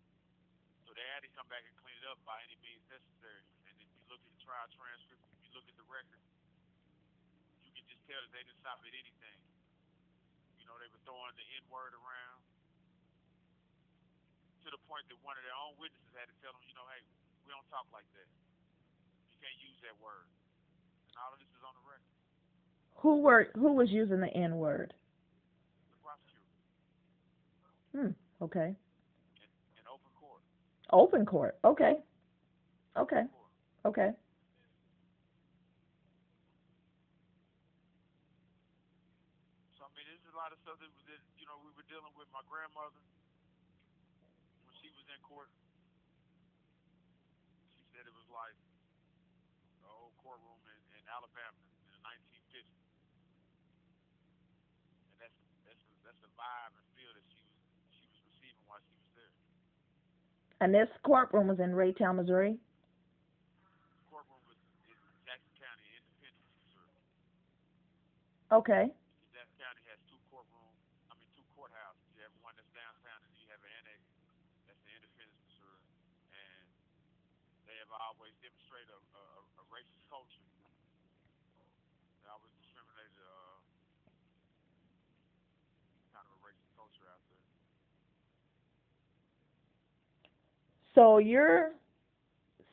So 0.87 0.95
they 0.95 1.03
had 1.11 1.27
to 1.27 1.31
come 1.35 1.43
back 1.51 1.67
and 1.67 1.75
clean 1.75 1.99
it 1.99 2.07
up 2.07 2.23
by 2.23 2.39
any 2.39 2.55
means 2.63 2.87
necessary. 2.87 3.43
And 3.67 3.75
if 3.75 3.91
you 3.91 4.07
look 4.07 4.23
at 4.23 4.31
the 4.31 4.39
trial 4.47 4.71
transcript, 4.79 5.19
if 5.27 5.43
you 5.43 5.51
look 5.59 5.67
at 5.67 5.75
the 5.75 5.87
record, 5.91 6.23
you 7.67 7.71
can 7.75 7.83
just 7.83 7.99
tell 8.07 8.23
that 8.23 8.31
they 8.31 8.47
didn't 8.47 8.63
stop 8.63 8.79
at 8.79 8.95
anything. 8.95 9.39
You 10.55 10.71
know, 10.71 10.79
they 10.79 10.87
were 10.87 11.03
throwing 11.03 11.35
the 11.35 11.43
N 11.51 11.67
word 11.67 11.91
around 11.99 12.46
to 14.67 14.71
the 14.75 14.83
point 14.83 15.07
that 15.07 15.15
one 15.23 15.39
of 15.39 15.43
their 15.47 15.55
own 15.63 15.79
witnesses 15.79 16.11
had 16.19 16.27
to 16.27 16.35
tell 16.43 16.51
them, 16.51 16.59
you 16.67 16.75
know, 16.75 16.83
hey, 16.91 16.99
we 17.47 17.55
don't 17.55 17.63
talk 17.71 17.87
like 17.95 18.03
that. 18.19 18.27
You 19.31 19.39
can't 19.39 19.55
use 19.63 19.79
that 19.87 19.95
word. 20.03 20.27
And 21.07 21.15
all 21.23 21.31
of 21.31 21.39
this 21.39 21.47
is 21.55 21.63
on 21.63 21.71
the 21.71 21.85
record. 21.87 22.11
Who 22.99 23.23
were 23.23 23.47
who 23.55 23.71
was 23.79 23.87
using 23.91 24.19
the 24.19 24.27
N 24.35 24.57
word? 24.59 24.91
The 25.87 25.97
prosecutor 26.03 26.43
Hmm. 27.95 28.11
Okay. 28.43 28.75
in, 29.39 29.47
in 29.79 29.85
open 29.87 30.11
court. 30.19 30.43
Open 30.91 31.23
court. 31.25 31.55
Okay. 31.63 31.95
Okay. 32.97 33.23
Court. 33.31 33.51
Okay. 33.85 34.11
So 39.77 39.85
I 39.85 39.89
mean, 39.95 40.05
there's 40.09 40.27
a 40.33 40.37
lot 40.37 40.51
of 40.51 40.57
stuff 40.65 40.77
that, 40.81 40.91
that 41.07 41.21
you 41.37 41.45
know 41.45 41.57
we 41.63 41.71
were 41.77 41.85
dealing 41.87 42.11
with. 42.17 42.27
My 42.33 42.41
grandmother, 42.49 43.01
when 44.65 44.73
she 44.81 44.89
was 44.93 45.05
in 45.09 45.16
court, 45.27 45.51
she 47.75 47.83
said 47.91 48.07
it 48.07 48.15
was 48.15 48.27
like 48.31 48.55
the 49.83 49.89
old 49.91 50.15
courtroom 50.23 50.59
in, 50.71 50.79
in 50.99 51.03
Alabama 51.11 51.59
in 51.85 51.91
the 51.91 52.01
1950s, 52.01 52.87
and 55.11 55.15
that's 55.19 55.37
that's 55.67 55.83
the, 55.91 55.95
that's 56.07 56.21
the 56.23 56.31
vibe 56.39 56.73
and 56.79 56.85
feel 56.95 57.11
that 57.11 57.25
she 57.31 57.43
was 57.51 57.59
she 57.91 58.07
was 58.07 58.19
receiving 58.31 58.63
while 58.67 58.81
she 58.87 58.95
was 58.95 59.09
there. 59.15 59.33
And 60.63 60.73
this 60.73 60.89
courtroom 61.03 61.47
was 61.47 61.59
in 61.59 61.71
Raytown, 61.75 62.15
Missouri. 62.17 62.57
The 62.57 64.01
courtroom 64.09 64.41
was 64.47 64.57
in 64.89 64.97
Jackson 65.27 65.53
County, 65.59 65.85
Independence, 65.93 66.49
Missouri. 66.65 66.97
Okay. 68.51 68.89
Jackson 69.35 69.57
County 69.59 69.83
has 69.91 69.99
two 70.09 70.17
courtrooms. 70.33 70.81
I 71.11 71.19
mean, 71.19 71.29
two 71.37 71.45
courthouses. 71.53 72.01
You 72.15 72.23
have 72.25 72.33
one 72.41 72.55
that's 72.57 72.71
downtown, 72.73 73.19
and 73.21 73.31
you 73.37 73.45
have 73.53 73.61
an 73.61 73.69
annex. 73.83 74.01
That's 74.65 74.81
the 74.87 74.93
Independence, 74.97 75.37
Missouri, 75.45 75.83
and 76.33 76.67
they 77.69 77.77
have 77.77 77.91
always 78.09 78.33
demonstrated 78.41 78.89
a, 78.89 78.99
a, 79.13 79.23
a 79.61 79.63
racist 79.69 80.07
culture. 80.09 80.41
They 82.23 82.27
always 82.33 82.51
discriminated, 82.57 83.19
uh, 83.21 83.61
kind 86.17 86.25
of 86.25 86.33
a 86.33 86.41
racist 86.41 86.71
culture 86.73 87.05
out 87.13 87.21
there. 87.29 87.37
So 90.97 91.19
you're 91.19 91.73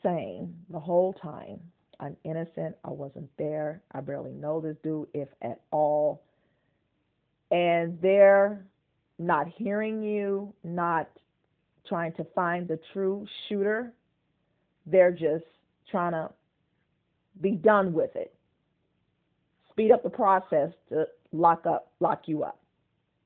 saying 0.02 0.54
the 0.70 0.80
whole 0.80 1.12
time, 1.12 1.60
I'm 2.00 2.16
innocent, 2.24 2.74
I 2.82 2.88
wasn't 2.88 3.28
there, 3.36 3.82
I 3.92 4.00
barely 4.00 4.32
know 4.32 4.62
this 4.62 4.78
dude, 4.82 5.08
if 5.12 5.28
at 5.42 5.60
all. 5.70 6.22
And 7.50 7.98
they're 8.00 8.64
not 9.18 9.46
hearing 9.48 10.02
you, 10.02 10.54
not 10.64 11.10
trying 11.86 12.14
to 12.14 12.24
find 12.34 12.66
the 12.66 12.80
true 12.94 13.26
shooter. 13.46 13.92
They're 14.86 15.12
just 15.12 15.44
trying 15.90 16.12
to 16.12 16.30
be 17.42 17.50
done 17.50 17.92
with 17.92 18.16
it. 18.16 18.34
Speed 19.70 19.92
up 19.92 20.02
the 20.02 20.08
process 20.08 20.70
to 20.88 21.04
lock 21.32 21.66
up, 21.66 21.92
lock 22.00 22.22
you 22.24 22.42
up. 22.42 22.58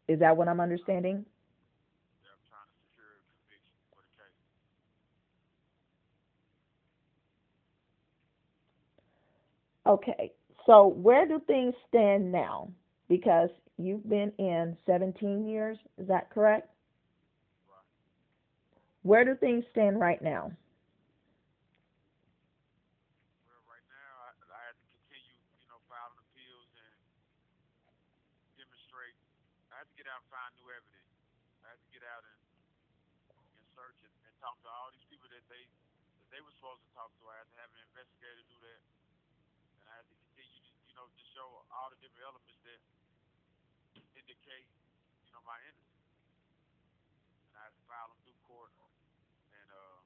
Is 0.08 0.18
that 0.18 0.36
what 0.36 0.48
I'm 0.48 0.58
understanding? 0.58 1.24
Yeah, 2.22 2.30
I'm 2.32 2.42
trying 2.50 2.66
to 2.66 2.74
secure 2.90 3.06
a 3.06 3.22
conviction 3.30 3.78
for 3.94 4.02
the 4.02 4.10
case. 4.18 4.34
Okay, 9.88 10.32
so 10.66 10.86
where 10.88 11.26
do 11.26 11.40
things 11.46 11.74
stand 11.88 12.30
now? 12.30 12.68
Because 13.08 13.50
you've 13.78 14.08
been 14.08 14.32
in 14.38 14.76
17 14.86 15.48
years, 15.48 15.78
is 15.98 16.08
that 16.08 16.30
correct? 16.30 16.68
Where 19.02 19.24
do 19.24 19.34
things 19.36 19.64
stand 19.72 20.00
right 20.00 20.20
now? 20.22 20.52
Well, 23.48 23.62
right 23.70 23.86
now, 23.88 24.12
I, 24.28 24.30
I 24.52 24.60
had 24.68 24.76
to 24.76 24.86
continue, 24.92 25.38
you 25.62 25.68
know, 25.72 25.80
filing 25.88 26.20
appeals 26.20 26.70
and 26.76 26.96
demonstrate. 28.60 29.16
I 29.72 29.80
had 29.80 29.88
to 29.88 29.96
get 29.96 30.06
out 30.10 30.20
and 30.20 30.30
find 30.32 30.52
new 30.60 30.68
evidence. 30.68 31.12
I 31.64 31.72
had 31.72 31.80
to 31.80 31.90
get 31.94 32.04
out 32.04 32.24
and, 32.28 32.40
and 33.56 33.64
search 33.72 33.98
and, 34.04 34.14
and 34.28 34.34
talk 34.42 34.58
to 34.64 34.70
all 34.70 34.92
these 34.92 35.06
people 35.08 35.30
that 35.32 35.44
they 35.48 35.64
that 36.20 36.28
they 36.34 36.40
were 36.44 36.52
supposed 36.58 36.84
to 36.84 36.90
talk 36.92 37.10
to. 37.20 37.24
I 37.30 37.40
had 37.40 37.48
to 37.48 37.58
have 37.64 37.70
an 37.72 37.82
investigator 37.88 38.42
do 38.50 38.58
that, 38.68 38.80
and 39.80 39.84
I 39.88 39.92
had 40.02 40.06
to 40.10 40.16
continue, 40.28 40.60
to, 40.60 40.72
you 40.90 40.94
know, 40.98 41.06
to 41.08 41.22
show 41.32 41.48
all 41.78 41.94
the 41.94 42.00
different 42.02 42.26
elements 42.26 42.58
that 42.66 42.82
indicate, 44.18 44.66
you 45.22 45.30
know, 45.30 45.38
my 45.46 45.54
innocence. 45.62 46.10
And 47.46 47.54
I 47.54 47.70
file 47.86 48.10
them 48.10 48.18
through 48.26 48.34
court 48.50 48.74
and 49.54 49.68
uh, 49.70 50.02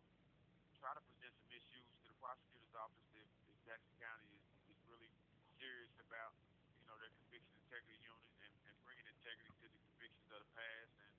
try 0.76 0.92
to 0.92 1.00
present 1.00 1.32
some 1.32 1.48
issues 1.48 1.88
to 2.04 2.12
the 2.12 2.16
prosecutor's 2.20 2.76
office 2.76 3.08
if, 3.16 3.24
if 3.48 3.56
Jackson 3.64 3.96
County 3.96 4.28
is, 4.36 4.44
is 4.68 4.78
really 4.84 5.08
serious 5.56 5.96
about, 6.04 6.36
you 6.76 6.86
know, 6.92 6.96
their 7.00 7.08
conviction 7.24 7.56
integrity 7.64 7.96
unit 8.04 8.28
and, 8.44 8.52
and 8.68 8.74
bringing 8.84 9.08
integrity 9.08 9.48
to 9.64 9.66
the 9.72 9.80
convictions 9.96 10.28
of 10.28 10.44
the 10.44 10.52
past 10.52 10.92
and 11.00 11.14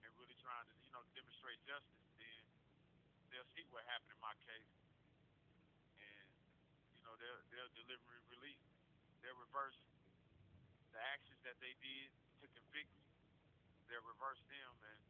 and 0.00 0.10
really 0.16 0.38
trying 0.40 0.64
to, 0.64 0.76
you 0.80 0.88
know, 0.96 1.04
demonstrate 1.12 1.60
justice. 1.68 2.08
Then 2.16 2.40
they'll 3.28 3.52
see 3.52 3.68
what 3.68 3.84
happened 3.84 4.16
in 4.16 4.20
my 4.24 4.32
case, 4.48 4.72
and 6.00 6.28
you 6.96 7.02
know, 7.04 7.12
they'll 7.20 7.42
they'll 7.52 7.74
deliver 7.76 8.16
relief. 8.32 8.67
They'll 9.28 9.44
reverse 9.44 9.76
the 10.96 11.00
actions 11.12 11.36
that 11.44 11.60
they 11.60 11.76
did 11.84 12.08
to 12.40 12.48
convict 12.48 12.88
me. 12.96 13.12
They'll 13.92 14.08
reverse 14.08 14.40
them 14.48 14.72
and 14.88 15.00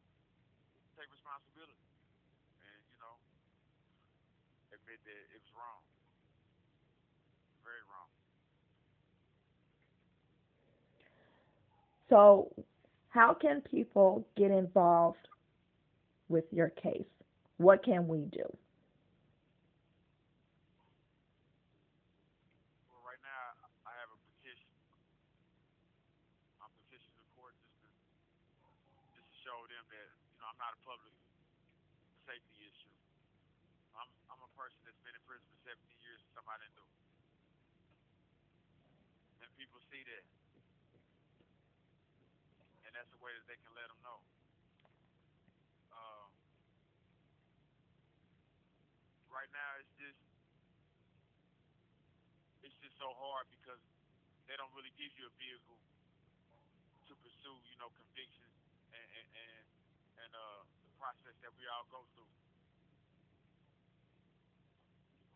take 0.98 1.06
responsibility 1.14 1.78
and 2.58 2.82
you 2.90 2.98
know 2.98 3.14
admit 4.74 4.98
that 5.06 5.22
it 5.30 5.38
was 5.38 5.54
wrong, 5.54 5.86
very 7.62 7.78
wrong. 7.86 8.10
So, 12.10 12.50
how 13.10 13.34
can 13.34 13.60
people 13.62 14.26
get 14.36 14.50
involved 14.50 15.28
with 16.28 16.44
your 16.50 16.70
case? 16.70 17.06
What 17.58 17.84
can 17.84 18.08
we 18.08 18.26
do? 18.34 18.46
Well, 22.90 23.02
right 23.04 23.20
now 23.22 23.54
I 23.86 23.92
have 24.00 24.10
a 24.12 24.18
petition. 24.34 24.68
I'm 26.62 26.72
petitioning 26.84 27.18
the 27.20 27.28
court 27.36 27.54
just 27.60 27.76
to 27.84 27.88
just 29.14 29.28
to 29.28 29.36
show 29.44 29.58
them 29.68 29.84
that 29.92 30.08
you 30.32 30.38
know 30.40 30.48
I'm 30.48 30.60
not 30.60 30.72
a 30.76 30.80
public 30.84 31.12
safety 32.28 32.64
issue. 32.68 32.92
I'm 33.96 34.08
I'm 34.32 34.42
a 34.44 34.52
person 34.56 34.80
that's 34.84 35.00
been 35.04 35.16
in 35.16 35.24
prison 35.28 35.44
for 35.52 35.60
17 35.68 35.76
years 36.04 36.20
for 36.24 36.30
something 36.40 36.52
I 36.52 36.58
didn't 36.62 36.76
do, 36.80 36.86
and 39.44 39.47
people 39.58 39.80
see 39.90 40.02
that, 40.06 40.24
and 42.86 42.92
that's 42.94 43.10
the 43.10 43.20
way 43.20 43.34
that 43.34 43.46
they 43.50 43.58
can 43.58 43.74
let 43.74 43.90
them 43.90 44.00
know. 44.06 44.18
Um, 45.92 46.30
right 49.34 49.50
now 49.52 49.70
it's 49.82 49.94
just 49.98 50.20
it's 52.62 52.78
just 52.82 52.96
so 52.98 53.10
hard 53.18 53.46
because 53.50 53.82
they 54.46 54.56
don't 54.58 54.72
really 54.78 54.94
give 54.98 55.10
you 55.18 55.26
a 55.28 55.34
vehicle 55.38 55.78
to 57.08 57.12
pursue, 57.24 57.56
you 57.68 57.76
know, 57.82 57.90
convictions 57.94 58.54
and 58.94 59.06
and 59.06 59.28
and, 59.34 59.66
and 60.26 60.32
uh 60.34 60.62
the 60.86 60.92
process 61.00 61.36
that 61.42 61.52
we 61.58 61.64
all 61.70 61.86
go 61.90 62.02
through. 62.14 62.30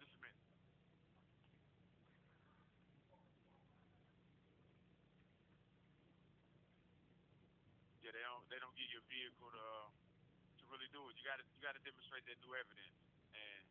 Just 0.01 0.15
a 0.15 0.21
minute. 0.23 0.45
Yeah, 8.05 8.13
they 8.15 8.25
don't 8.25 8.45
they 8.51 8.61
don't 8.61 8.77
give 8.77 8.91
you 8.93 9.01
a 9.01 9.09
vehicle 9.23 9.55
to 9.55 9.63
uh, 9.63 9.87
to 10.59 10.63
really 10.75 10.91
do 10.91 10.99
it. 11.07 11.15
You 11.15 11.23
got 11.23 11.39
to 11.39 11.47
you 11.47 11.63
got 11.63 11.79
to 11.79 11.83
demonstrate 11.87 12.27
that 12.27 12.35
new 12.43 12.51
evidence, 12.59 12.99
and 13.31 13.63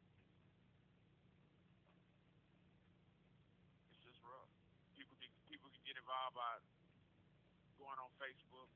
it's 3.92 4.00
just 4.08 4.24
rough. 4.24 4.48
People 4.96 5.20
can 5.20 5.28
people 5.52 5.68
can 5.76 5.84
get 5.84 6.00
involved 6.00 6.40
by 6.40 6.64
going 7.76 8.00
on 8.00 8.08
Facebook. 8.16 8.72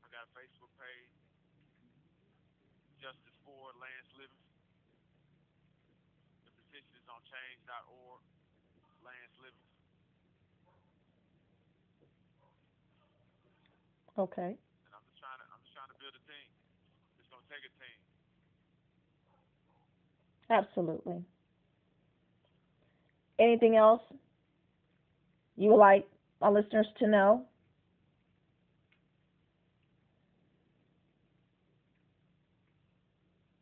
I 0.00 0.08
got 0.08 0.24
a 0.24 0.32
Facebook 0.32 0.72
page, 0.80 1.12
Justice 2.96 3.36
for 3.44 3.76
Lance 3.76 4.08
Livingston. 4.16 4.64
The 6.48 6.52
petition 6.64 6.96
is 6.96 7.04
on 7.12 7.20
change.org, 7.28 8.24
Lance 9.04 9.36
Livingston. 9.36 9.74
Okay. 14.14 14.54
And 14.54 14.92
I'm 14.94 15.02
just 15.10 15.18
trying 15.18 15.38
to 15.42 15.46
I'm 15.50 15.58
just 15.66 15.74
trying 15.74 15.90
to 15.90 15.98
build 15.98 16.14
a 16.14 16.22
team. 16.22 16.50
It's 17.18 17.26
gonna 17.26 17.42
take 17.50 17.66
a 17.66 17.72
team. 17.82 17.98
Absolutely. 20.54 21.24
Anything 23.38 23.76
else 23.76 24.02
you 25.56 25.70
would 25.70 25.76
like 25.78 26.06
our 26.42 26.52
listeners 26.52 26.86
to 26.98 27.06
know? 27.08 27.46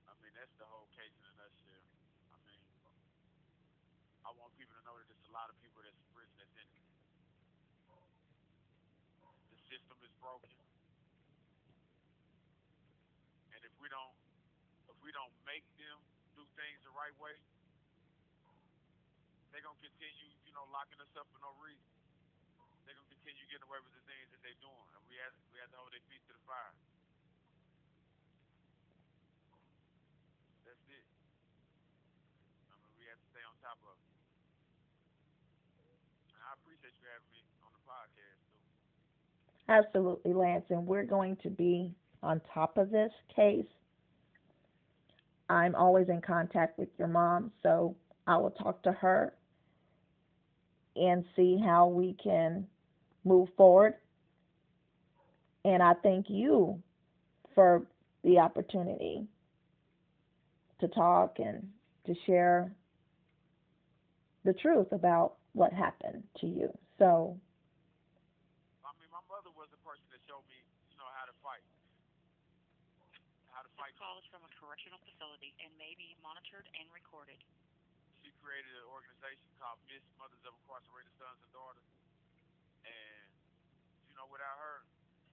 I 0.07 0.15
mean, 0.23 0.33
that's 0.39 0.55
the 0.59 0.67
whole 0.71 0.87
case 0.95 1.11
in 1.19 1.27
a 1.27 1.35
nutshell. 1.39 1.83
I 2.35 2.39
mean, 2.47 2.63
I 4.27 4.31
want 4.35 4.51
people 4.59 4.75
to 4.75 4.83
know 4.89 4.97
that 4.99 5.07
there's 5.07 5.29
a 5.29 5.35
lot 5.35 5.51
of 5.51 5.57
people 5.63 5.83
that's 5.85 5.99
in 6.01 6.09
prison 6.15 6.35
that's 6.41 6.55
innocent. 6.59 6.91
The 9.51 9.59
system 9.71 9.99
is 10.03 10.13
broken, 10.21 10.51
and 13.55 13.63
if 13.65 13.75
we 13.81 13.89
don't, 13.89 14.17
if 14.91 14.97
we 15.05 15.11
don't 15.13 15.35
make 15.47 15.65
them 15.79 15.99
do 16.35 16.43
things 16.59 16.79
the 16.85 16.93
right 17.13 17.37
way, 17.37 17.37
they're 19.53 19.61
gonna 19.61 19.77
continue, 19.85 20.33
you 20.49 20.53
know, 20.57 20.65
locking 20.73 21.01
us 21.05 21.13
up 21.21 21.29
for 21.33 21.41
no 21.45 21.53
reason. 21.61 21.85
They're 22.89 22.97
gonna 22.97 23.13
continue 23.13 23.45
getting 23.53 23.69
away 23.69 23.81
with 23.85 23.93
the 23.93 24.05
things 24.09 24.33
that 24.33 24.41
they're 24.41 24.63
doing, 24.65 24.89
and 24.97 25.03
we 25.13 25.17
have 25.21 25.35
we 25.53 25.61
have 25.61 25.69
to 25.73 25.77
hold 25.77 25.93
their 25.93 26.01
feet 26.09 26.25
to 26.29 26.33
the 26.33 26.45
fire. 26.49 26.73
That's 30.65 30.81
it. 30.89 31.05
I 32.73 32.77
mean, 32.81 32.93
we 32.97 33.05
have 33.13 33.21
to 33.21 33.29
stay 33.29 33.45
on 33.45 33.55
top 33.61 33.77
of 33.85 33.93
it. 33.93 34.09
And 36.33 36.41
I 36.49 36.57
appreciate 36.57 36.97
you 36.97 37.07
having 37.13 37.29
me 37.33 37.45
on 37.61 37.73
the 37.77 37.83
podcast, 37.85 38.41
too. 38.49 38.65
Absolutely, 39.69 40.33
Lance. 40.33 40.65
And 40.71 40.87
we're 40.87 41.05
going 41.05 41.37
to 41.45 41.51
be 41.51 41.93
on 42.23 42.41
top 42.53 42.79
of 42.79 42.91
this 42.91 43.13
case. 43.35 43.69
I'm 45.49 45.75
always 45.75 46.09
in 46.09 46.21
contact 46.21 46.79
with 46.79 46.89
your 46.99 47.09
mom, 47.09 47.53
so 47.63 47.97
I 48.27 48.37
will 48.39 48.51
talk 48.51 48.83
to 48.85 48.93
her 48.93 49.35
and 50.97 51.25
see 51.37 51.59
how 51.65 51.89
we 51.89 52.15
can 52.23 52.67
move 53.25 53.49
forward. 53.57 53.95
And 55.65 55.83
I 55.83 55.95
thank 56.03 56.27
you 56.31 56.83
for 57.55 57.87
the 58.25 58.39
opportunity 58.39 59.27
to 60.81 60.89
talk 60.89 61.39
and 61.39 61.69
to 62.07 62.15
share 62.27 62.73
the 64.45 64.53
truth 64.55 64.93
about 64.93 65.35
what 65.53 65.73
happened 65.73 66.25
to 66.41 66.47
you. 66.47 66.77
So, 66.99 67.39
I 68.85 68.93
mean, 69.01 69.11
my 69.11 69.23
mother 69.29 69.51
was 69.55 69.69
the 69.71 69.81
person 69.83 70.05
that 70.13 70.21
showed 70.27 70.45
me, 70.49 70.59
you 70.91 70.97
know, 70.97 71.09
how 71.19 71.27
to 71.27 71.35
fight, 71.43 71.65
how 73.51 73.63
to 73.63 73.71
This 73.77 73.79
fight. 73.79 73.95
call 73.99 74.19
is 74.19 74.27
from 74.31 74.45
a 74.45 74.51
correctional 74.61 74.99
facility 75.05 75.55
and 75.63 75.71
may 75.79 75.95
monitored 76.53 76.69
and 76.77 76.89
recorded. 76.93 77.41
She 78.21 78.29
created 78.45 78.77
an 78.77 78.85
organization 78.93 79.49
called 79.57 79.81
Miss 79.89 80.05
Mothers 80.21 80.45
of 80.45 80.53
Incarcerated 80.53 81.09
Sons 81.17 81.41
and 81.41 81.49
Daughters. 81.49 81.89
And 82.85 83.25
you 84.05 84.15
know, 84.21 84.29
without 84.29 84.61
her, 84.61 84.85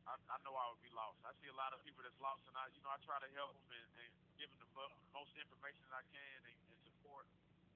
I, 0.07 0.15
I 0.15 0.37
know 0.47 0.55
I 0.55 0.71
would 0.71 0.79
be 0.79 0.87
lost. 0.95 1.19
I 1.27 1.35
see 1.43 1.51
a 1.51 1.59
lot 1.59 1.75
of 1.75 1.83
people 1.83 2.07
that's 2.07 2.15
lost, 2.23 2.47
and 2.47 2.55
I, 2.55 2.71
you 2.71 2.79
know, 2.87 2.91
I 2.95 3.03
try 3.03 3.19
to 3.19 3.27
help 3.35 3.51
them 3.51 3.67
and, 3.67 3.91
and 3.99 4.11
give 4.39 4.47
them 4.47 4.63
the 4.63 4.71
mo- 4.71 4.95
most 5.11 5.35
information 5.35 5.91
I 5.91 6.07
can 6.07 6.39
and, 6.47 6.55
and 6.55 6.79
support 6.87 7.27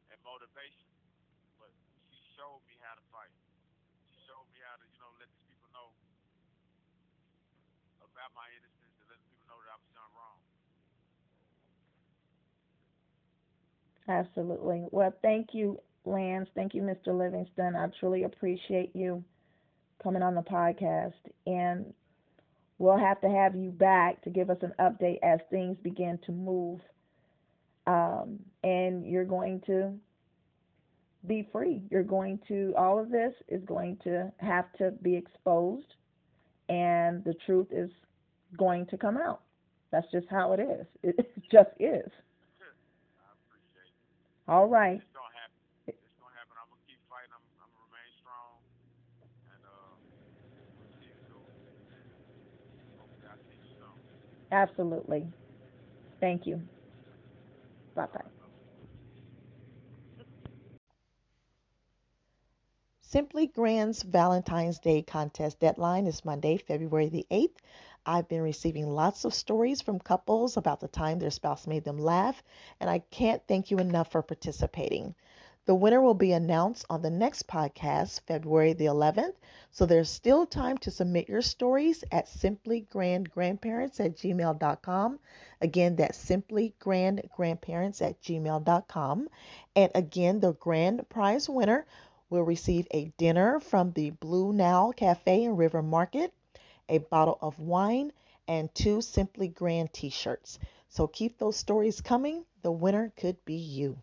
and 0.07 0.17
motivation. 0.23 0.87
But 1.59 1.75
she 2.15 2.23
showed 2.39 2.63
me 2.63 2.79
how 2.79 2.95
to 2.95 3.03
fight. 3.11 3.35
She 4.07 4.23
showed 4.23 4.47
me 4.55 4.63
how 4.63 4.79
to, 4.79 4.87
you 4.87 4.99
know, 5.03 5.11
let 5.19 5.27
these 5.35 5.51
people 5.51 5.67
know 5.75 5.91
about 8.07 8.31
my 8.39 8.47
innocence 8.55 8.95
and 9.03 9.07
let 9.11 9.19
people 9.19 9.43
know 9.51 9.59
that 9.67 9.75
I 9.75 9.77
was 9.83 9.91
done 9.91 10.11
wrong. 10.15 10.32
Absolutely. 14.07 14.85
Well, 14.91 15.13
thank 15.21 15.49
you, 15.53 15.79
Lance. 16.05 16.49
Thank 16.55 16.73
you, 16.73 16.81
Mr. 16.81 17.17
Livingston. 17.17 17.75
I 17.75 17.87
truly 17.99 18.23
appreciate 18.23 18.95
you 18.95 19.23
coming 20.01 20.21
on 20.21 20.35
the 20.35 20.41
podcast. 20.41 21.13
And 21.45 21.93
we'll 22.79 22.97
have 22.97 23.21
to 23.21 23.29
have 23.29 23.55
you 23.55 23.71
back 23.71 24.21
to 24.23 24.29
give 24.29 24.49
us 24.49 24.57
an 24.61 24.73
update 24.79 25.19
as 25.23 25.39
things 25.49 25.77
begin 25.83 26.19
to 26.25 26.31
move. 26.31 26.79
Um, 27.87 28.39
and 28.63 29.05
you're 29.05 29.25
going 29.25 29.61
to 29.67 29.93
be 31.27 31.47
free. 31.51 31.81
You're 31.89 32.03
going 32.03 32.39
to, 32.47 32.73
all 32.77 32.99
of 32.99 33.09
this 33.09 33.33
is 33.47 33.61
going 33.65 33.97
to 34.03 34.31
have 34.37 34.65
to 34.77 34.91
be 35.01 35.15
exposed, 35.15 35.87
and 36.69 37.23
the 37.23 37.33
truth 37.45 37.67
is 37.71 37.89
going 38.57 38.85
to 38.87 38.97
come 38.97 39.17
out. 39.17 39.41
That's 39.91 40.07
just 40.11 40.27
how 40.29 40.53
it 40.53 40.59
is. 40.59 40.87
It 41.03 41.27
just 41.51 41.69
is. 41.79 42.09
I 44.47 44.51
appreciate 44.51 44.55
it. 44.55 44.55
All 44.55 44.67
right. 44.67 44.99
It's 44.99 45.13
gonna 45.15 45.35
happen. 45.35 45.59
It's 45.87 46.17
gonna 46.19 46.35
happen. 46.35 46.55
I'm 46.59 46.67
gonna 46.69 46.85
keep 46.87 46.99
fighting. 47.09 47.31
I'm, 47.33 47.43
I'm 47.63 47.69
gonna 47.71 47.87
remain 47.87 48.09
strong, 48.19 48.51
and 49.55 49.61
uh, 49.63 49.93
we'll 50.83 50.95
see 50.99 51.13
through. 51.27 51.47
And 51.93 52.09
hopefully, 52.99 53.27
I 53.29 53.35
see 53.47 53.55
you 53.57 53.67
soon. 53.79 53.95
Absolutely. 54.51 55.27
Thank 56.21 56.47
you. 56.47 56.61
Bye 57.95 58.07
bye. 58.13 58.42
Simply 63.13 63.45
Grand's 63.45 64.01
Valentine's 64.01 64.79
Day 64.79 65.03
contest 65.03 65.59
deadline 65.59 66.07
is 66.07 66.25
Monday, 66.25 66.57
February 66.57 67.09
the 67.09 67.27
8th. 67.29 67.57
I've 68.07 68.27
been 68.27 68.41
receiving 68.41 68.89
lots 68.89 69.23
of 69.23 69.35
stories 69.35 69.83
from 69.83 69.99
couples 69.99 70.57
about 70.57 70.79
the 70.79 70.87
time 70.87 71.19
their 71.19 71.29
spouse 71.29 71.67
made 71.67 71.83
them 71.83 71.99
laugh, 71.99 72.41
and 72.79 72.89
I 72.89 73.03
can't 73.11 73.43
thank 73.47 73.69
you 73.69 73.77
enough 73.77 74.11
for 74.11 74.23
participating. 74.23 75.13
The 75.65 75.75
winner 75.75 76.01
will 76.01 76.15
be 76.15 76.31
announced 76.31 76.87
on 76.89 77.03
the 77.03 77.11
next 77.11 77.47
podcast, 77.47 78.21
February 78.21 78.73
the 78.73 78.85
11th, 78.85 79.35
so 79.69 79.85
there's 79.85 80.09
still 80.09 80.47
time 80.47 80.79
to 80.79 80.89
submit 80.89 81.29
your 81.29 81.43
stories 81.43 82.03
at 82.11 82.25
simplygrandgrandparents 82.25 83.99
at 83.99 84.17
gmail.com. 84.17 85.19
Again, 85.61 85.95
that's 85.97 86.17
simplygrandgrandparents 86.17 88.01
at 88.01 88.19
gmail.com. 88.23 89.29
And 89.75 89.91
again, 89.93 90.39
the 90.39 90.53
grand 90.53 91.07
prize 91.09 91.47
winner 91.47 91.85
will 92.29 92.43
receive 92.43 92.87
a 92.91 93.11
dinner 93.17 93.59
from 93.59 93.91
the 93.91 94.09
Blue 94.11 94.53
Nile 94.53 94.93
Cafe 94.93 95.43
in 95.43 95.55
River 95.55 95.81
Market, 95.81 96.33
a 96.89 96.97
bottle 96.97 97.37
of 97.41 97.59
wine, 97.59 98.11
and 98.47 98.73
two 98.73 99.01
Simply 99.01 99.47
Grand 99.47 99.93
t 99.93 100.09
shirts. 100.09 100.59
So 100.89 101.07
keep 101.07 101.37
those 101.37 101.55
stories 101.55 102.01
coming. 102.01 102.45
The 102.61 102.71
winner 102.71 103.11
could 103.17 103.43
be 103.45 103.55
you. 103.55 103.97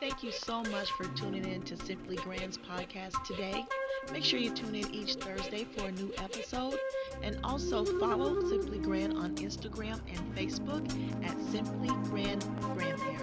Thank 0.00 0.22
you 0.22 0.32
so 0.32 0.62
much 0.64 0.90
for 0.92 1.04
tuning 1.16 1.46
in 1.46 1.62
to 1.62 1.76
Simply 1.78 2.16
Grand's 2.16 2.58
podcast 2.58 3.24
today. 3.24 3.64
Make 4.12 4.22
sure 4.22 4.38
you 4.38 4.50
tune 4.50 4.74
in 4.74 4.94
each 4.94 5.14
Thursday 5.14 5.64
for 5.64 5.86
a 5.86 5.92
new 5.92 6.12
episode. 6.18 6.78
And 7.22 7.38
also 7.42 7.84
follow 7.98 8.46
Simply 8.48 8.78
Grand 8.78 9.16
on 9.16 9.34
Instagram 9.36 9.98
and 10.08 10.36
Facebook 10.36 10.84
at 11.24 11.34
Simply 11.50 11.88
Grand 12.10 12.42
Grandparents. 12.60 13.13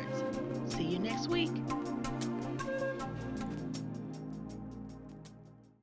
See 0.71 0.83
you 0.83 0.99
next 0.99 1.27
week. 1.27 1.51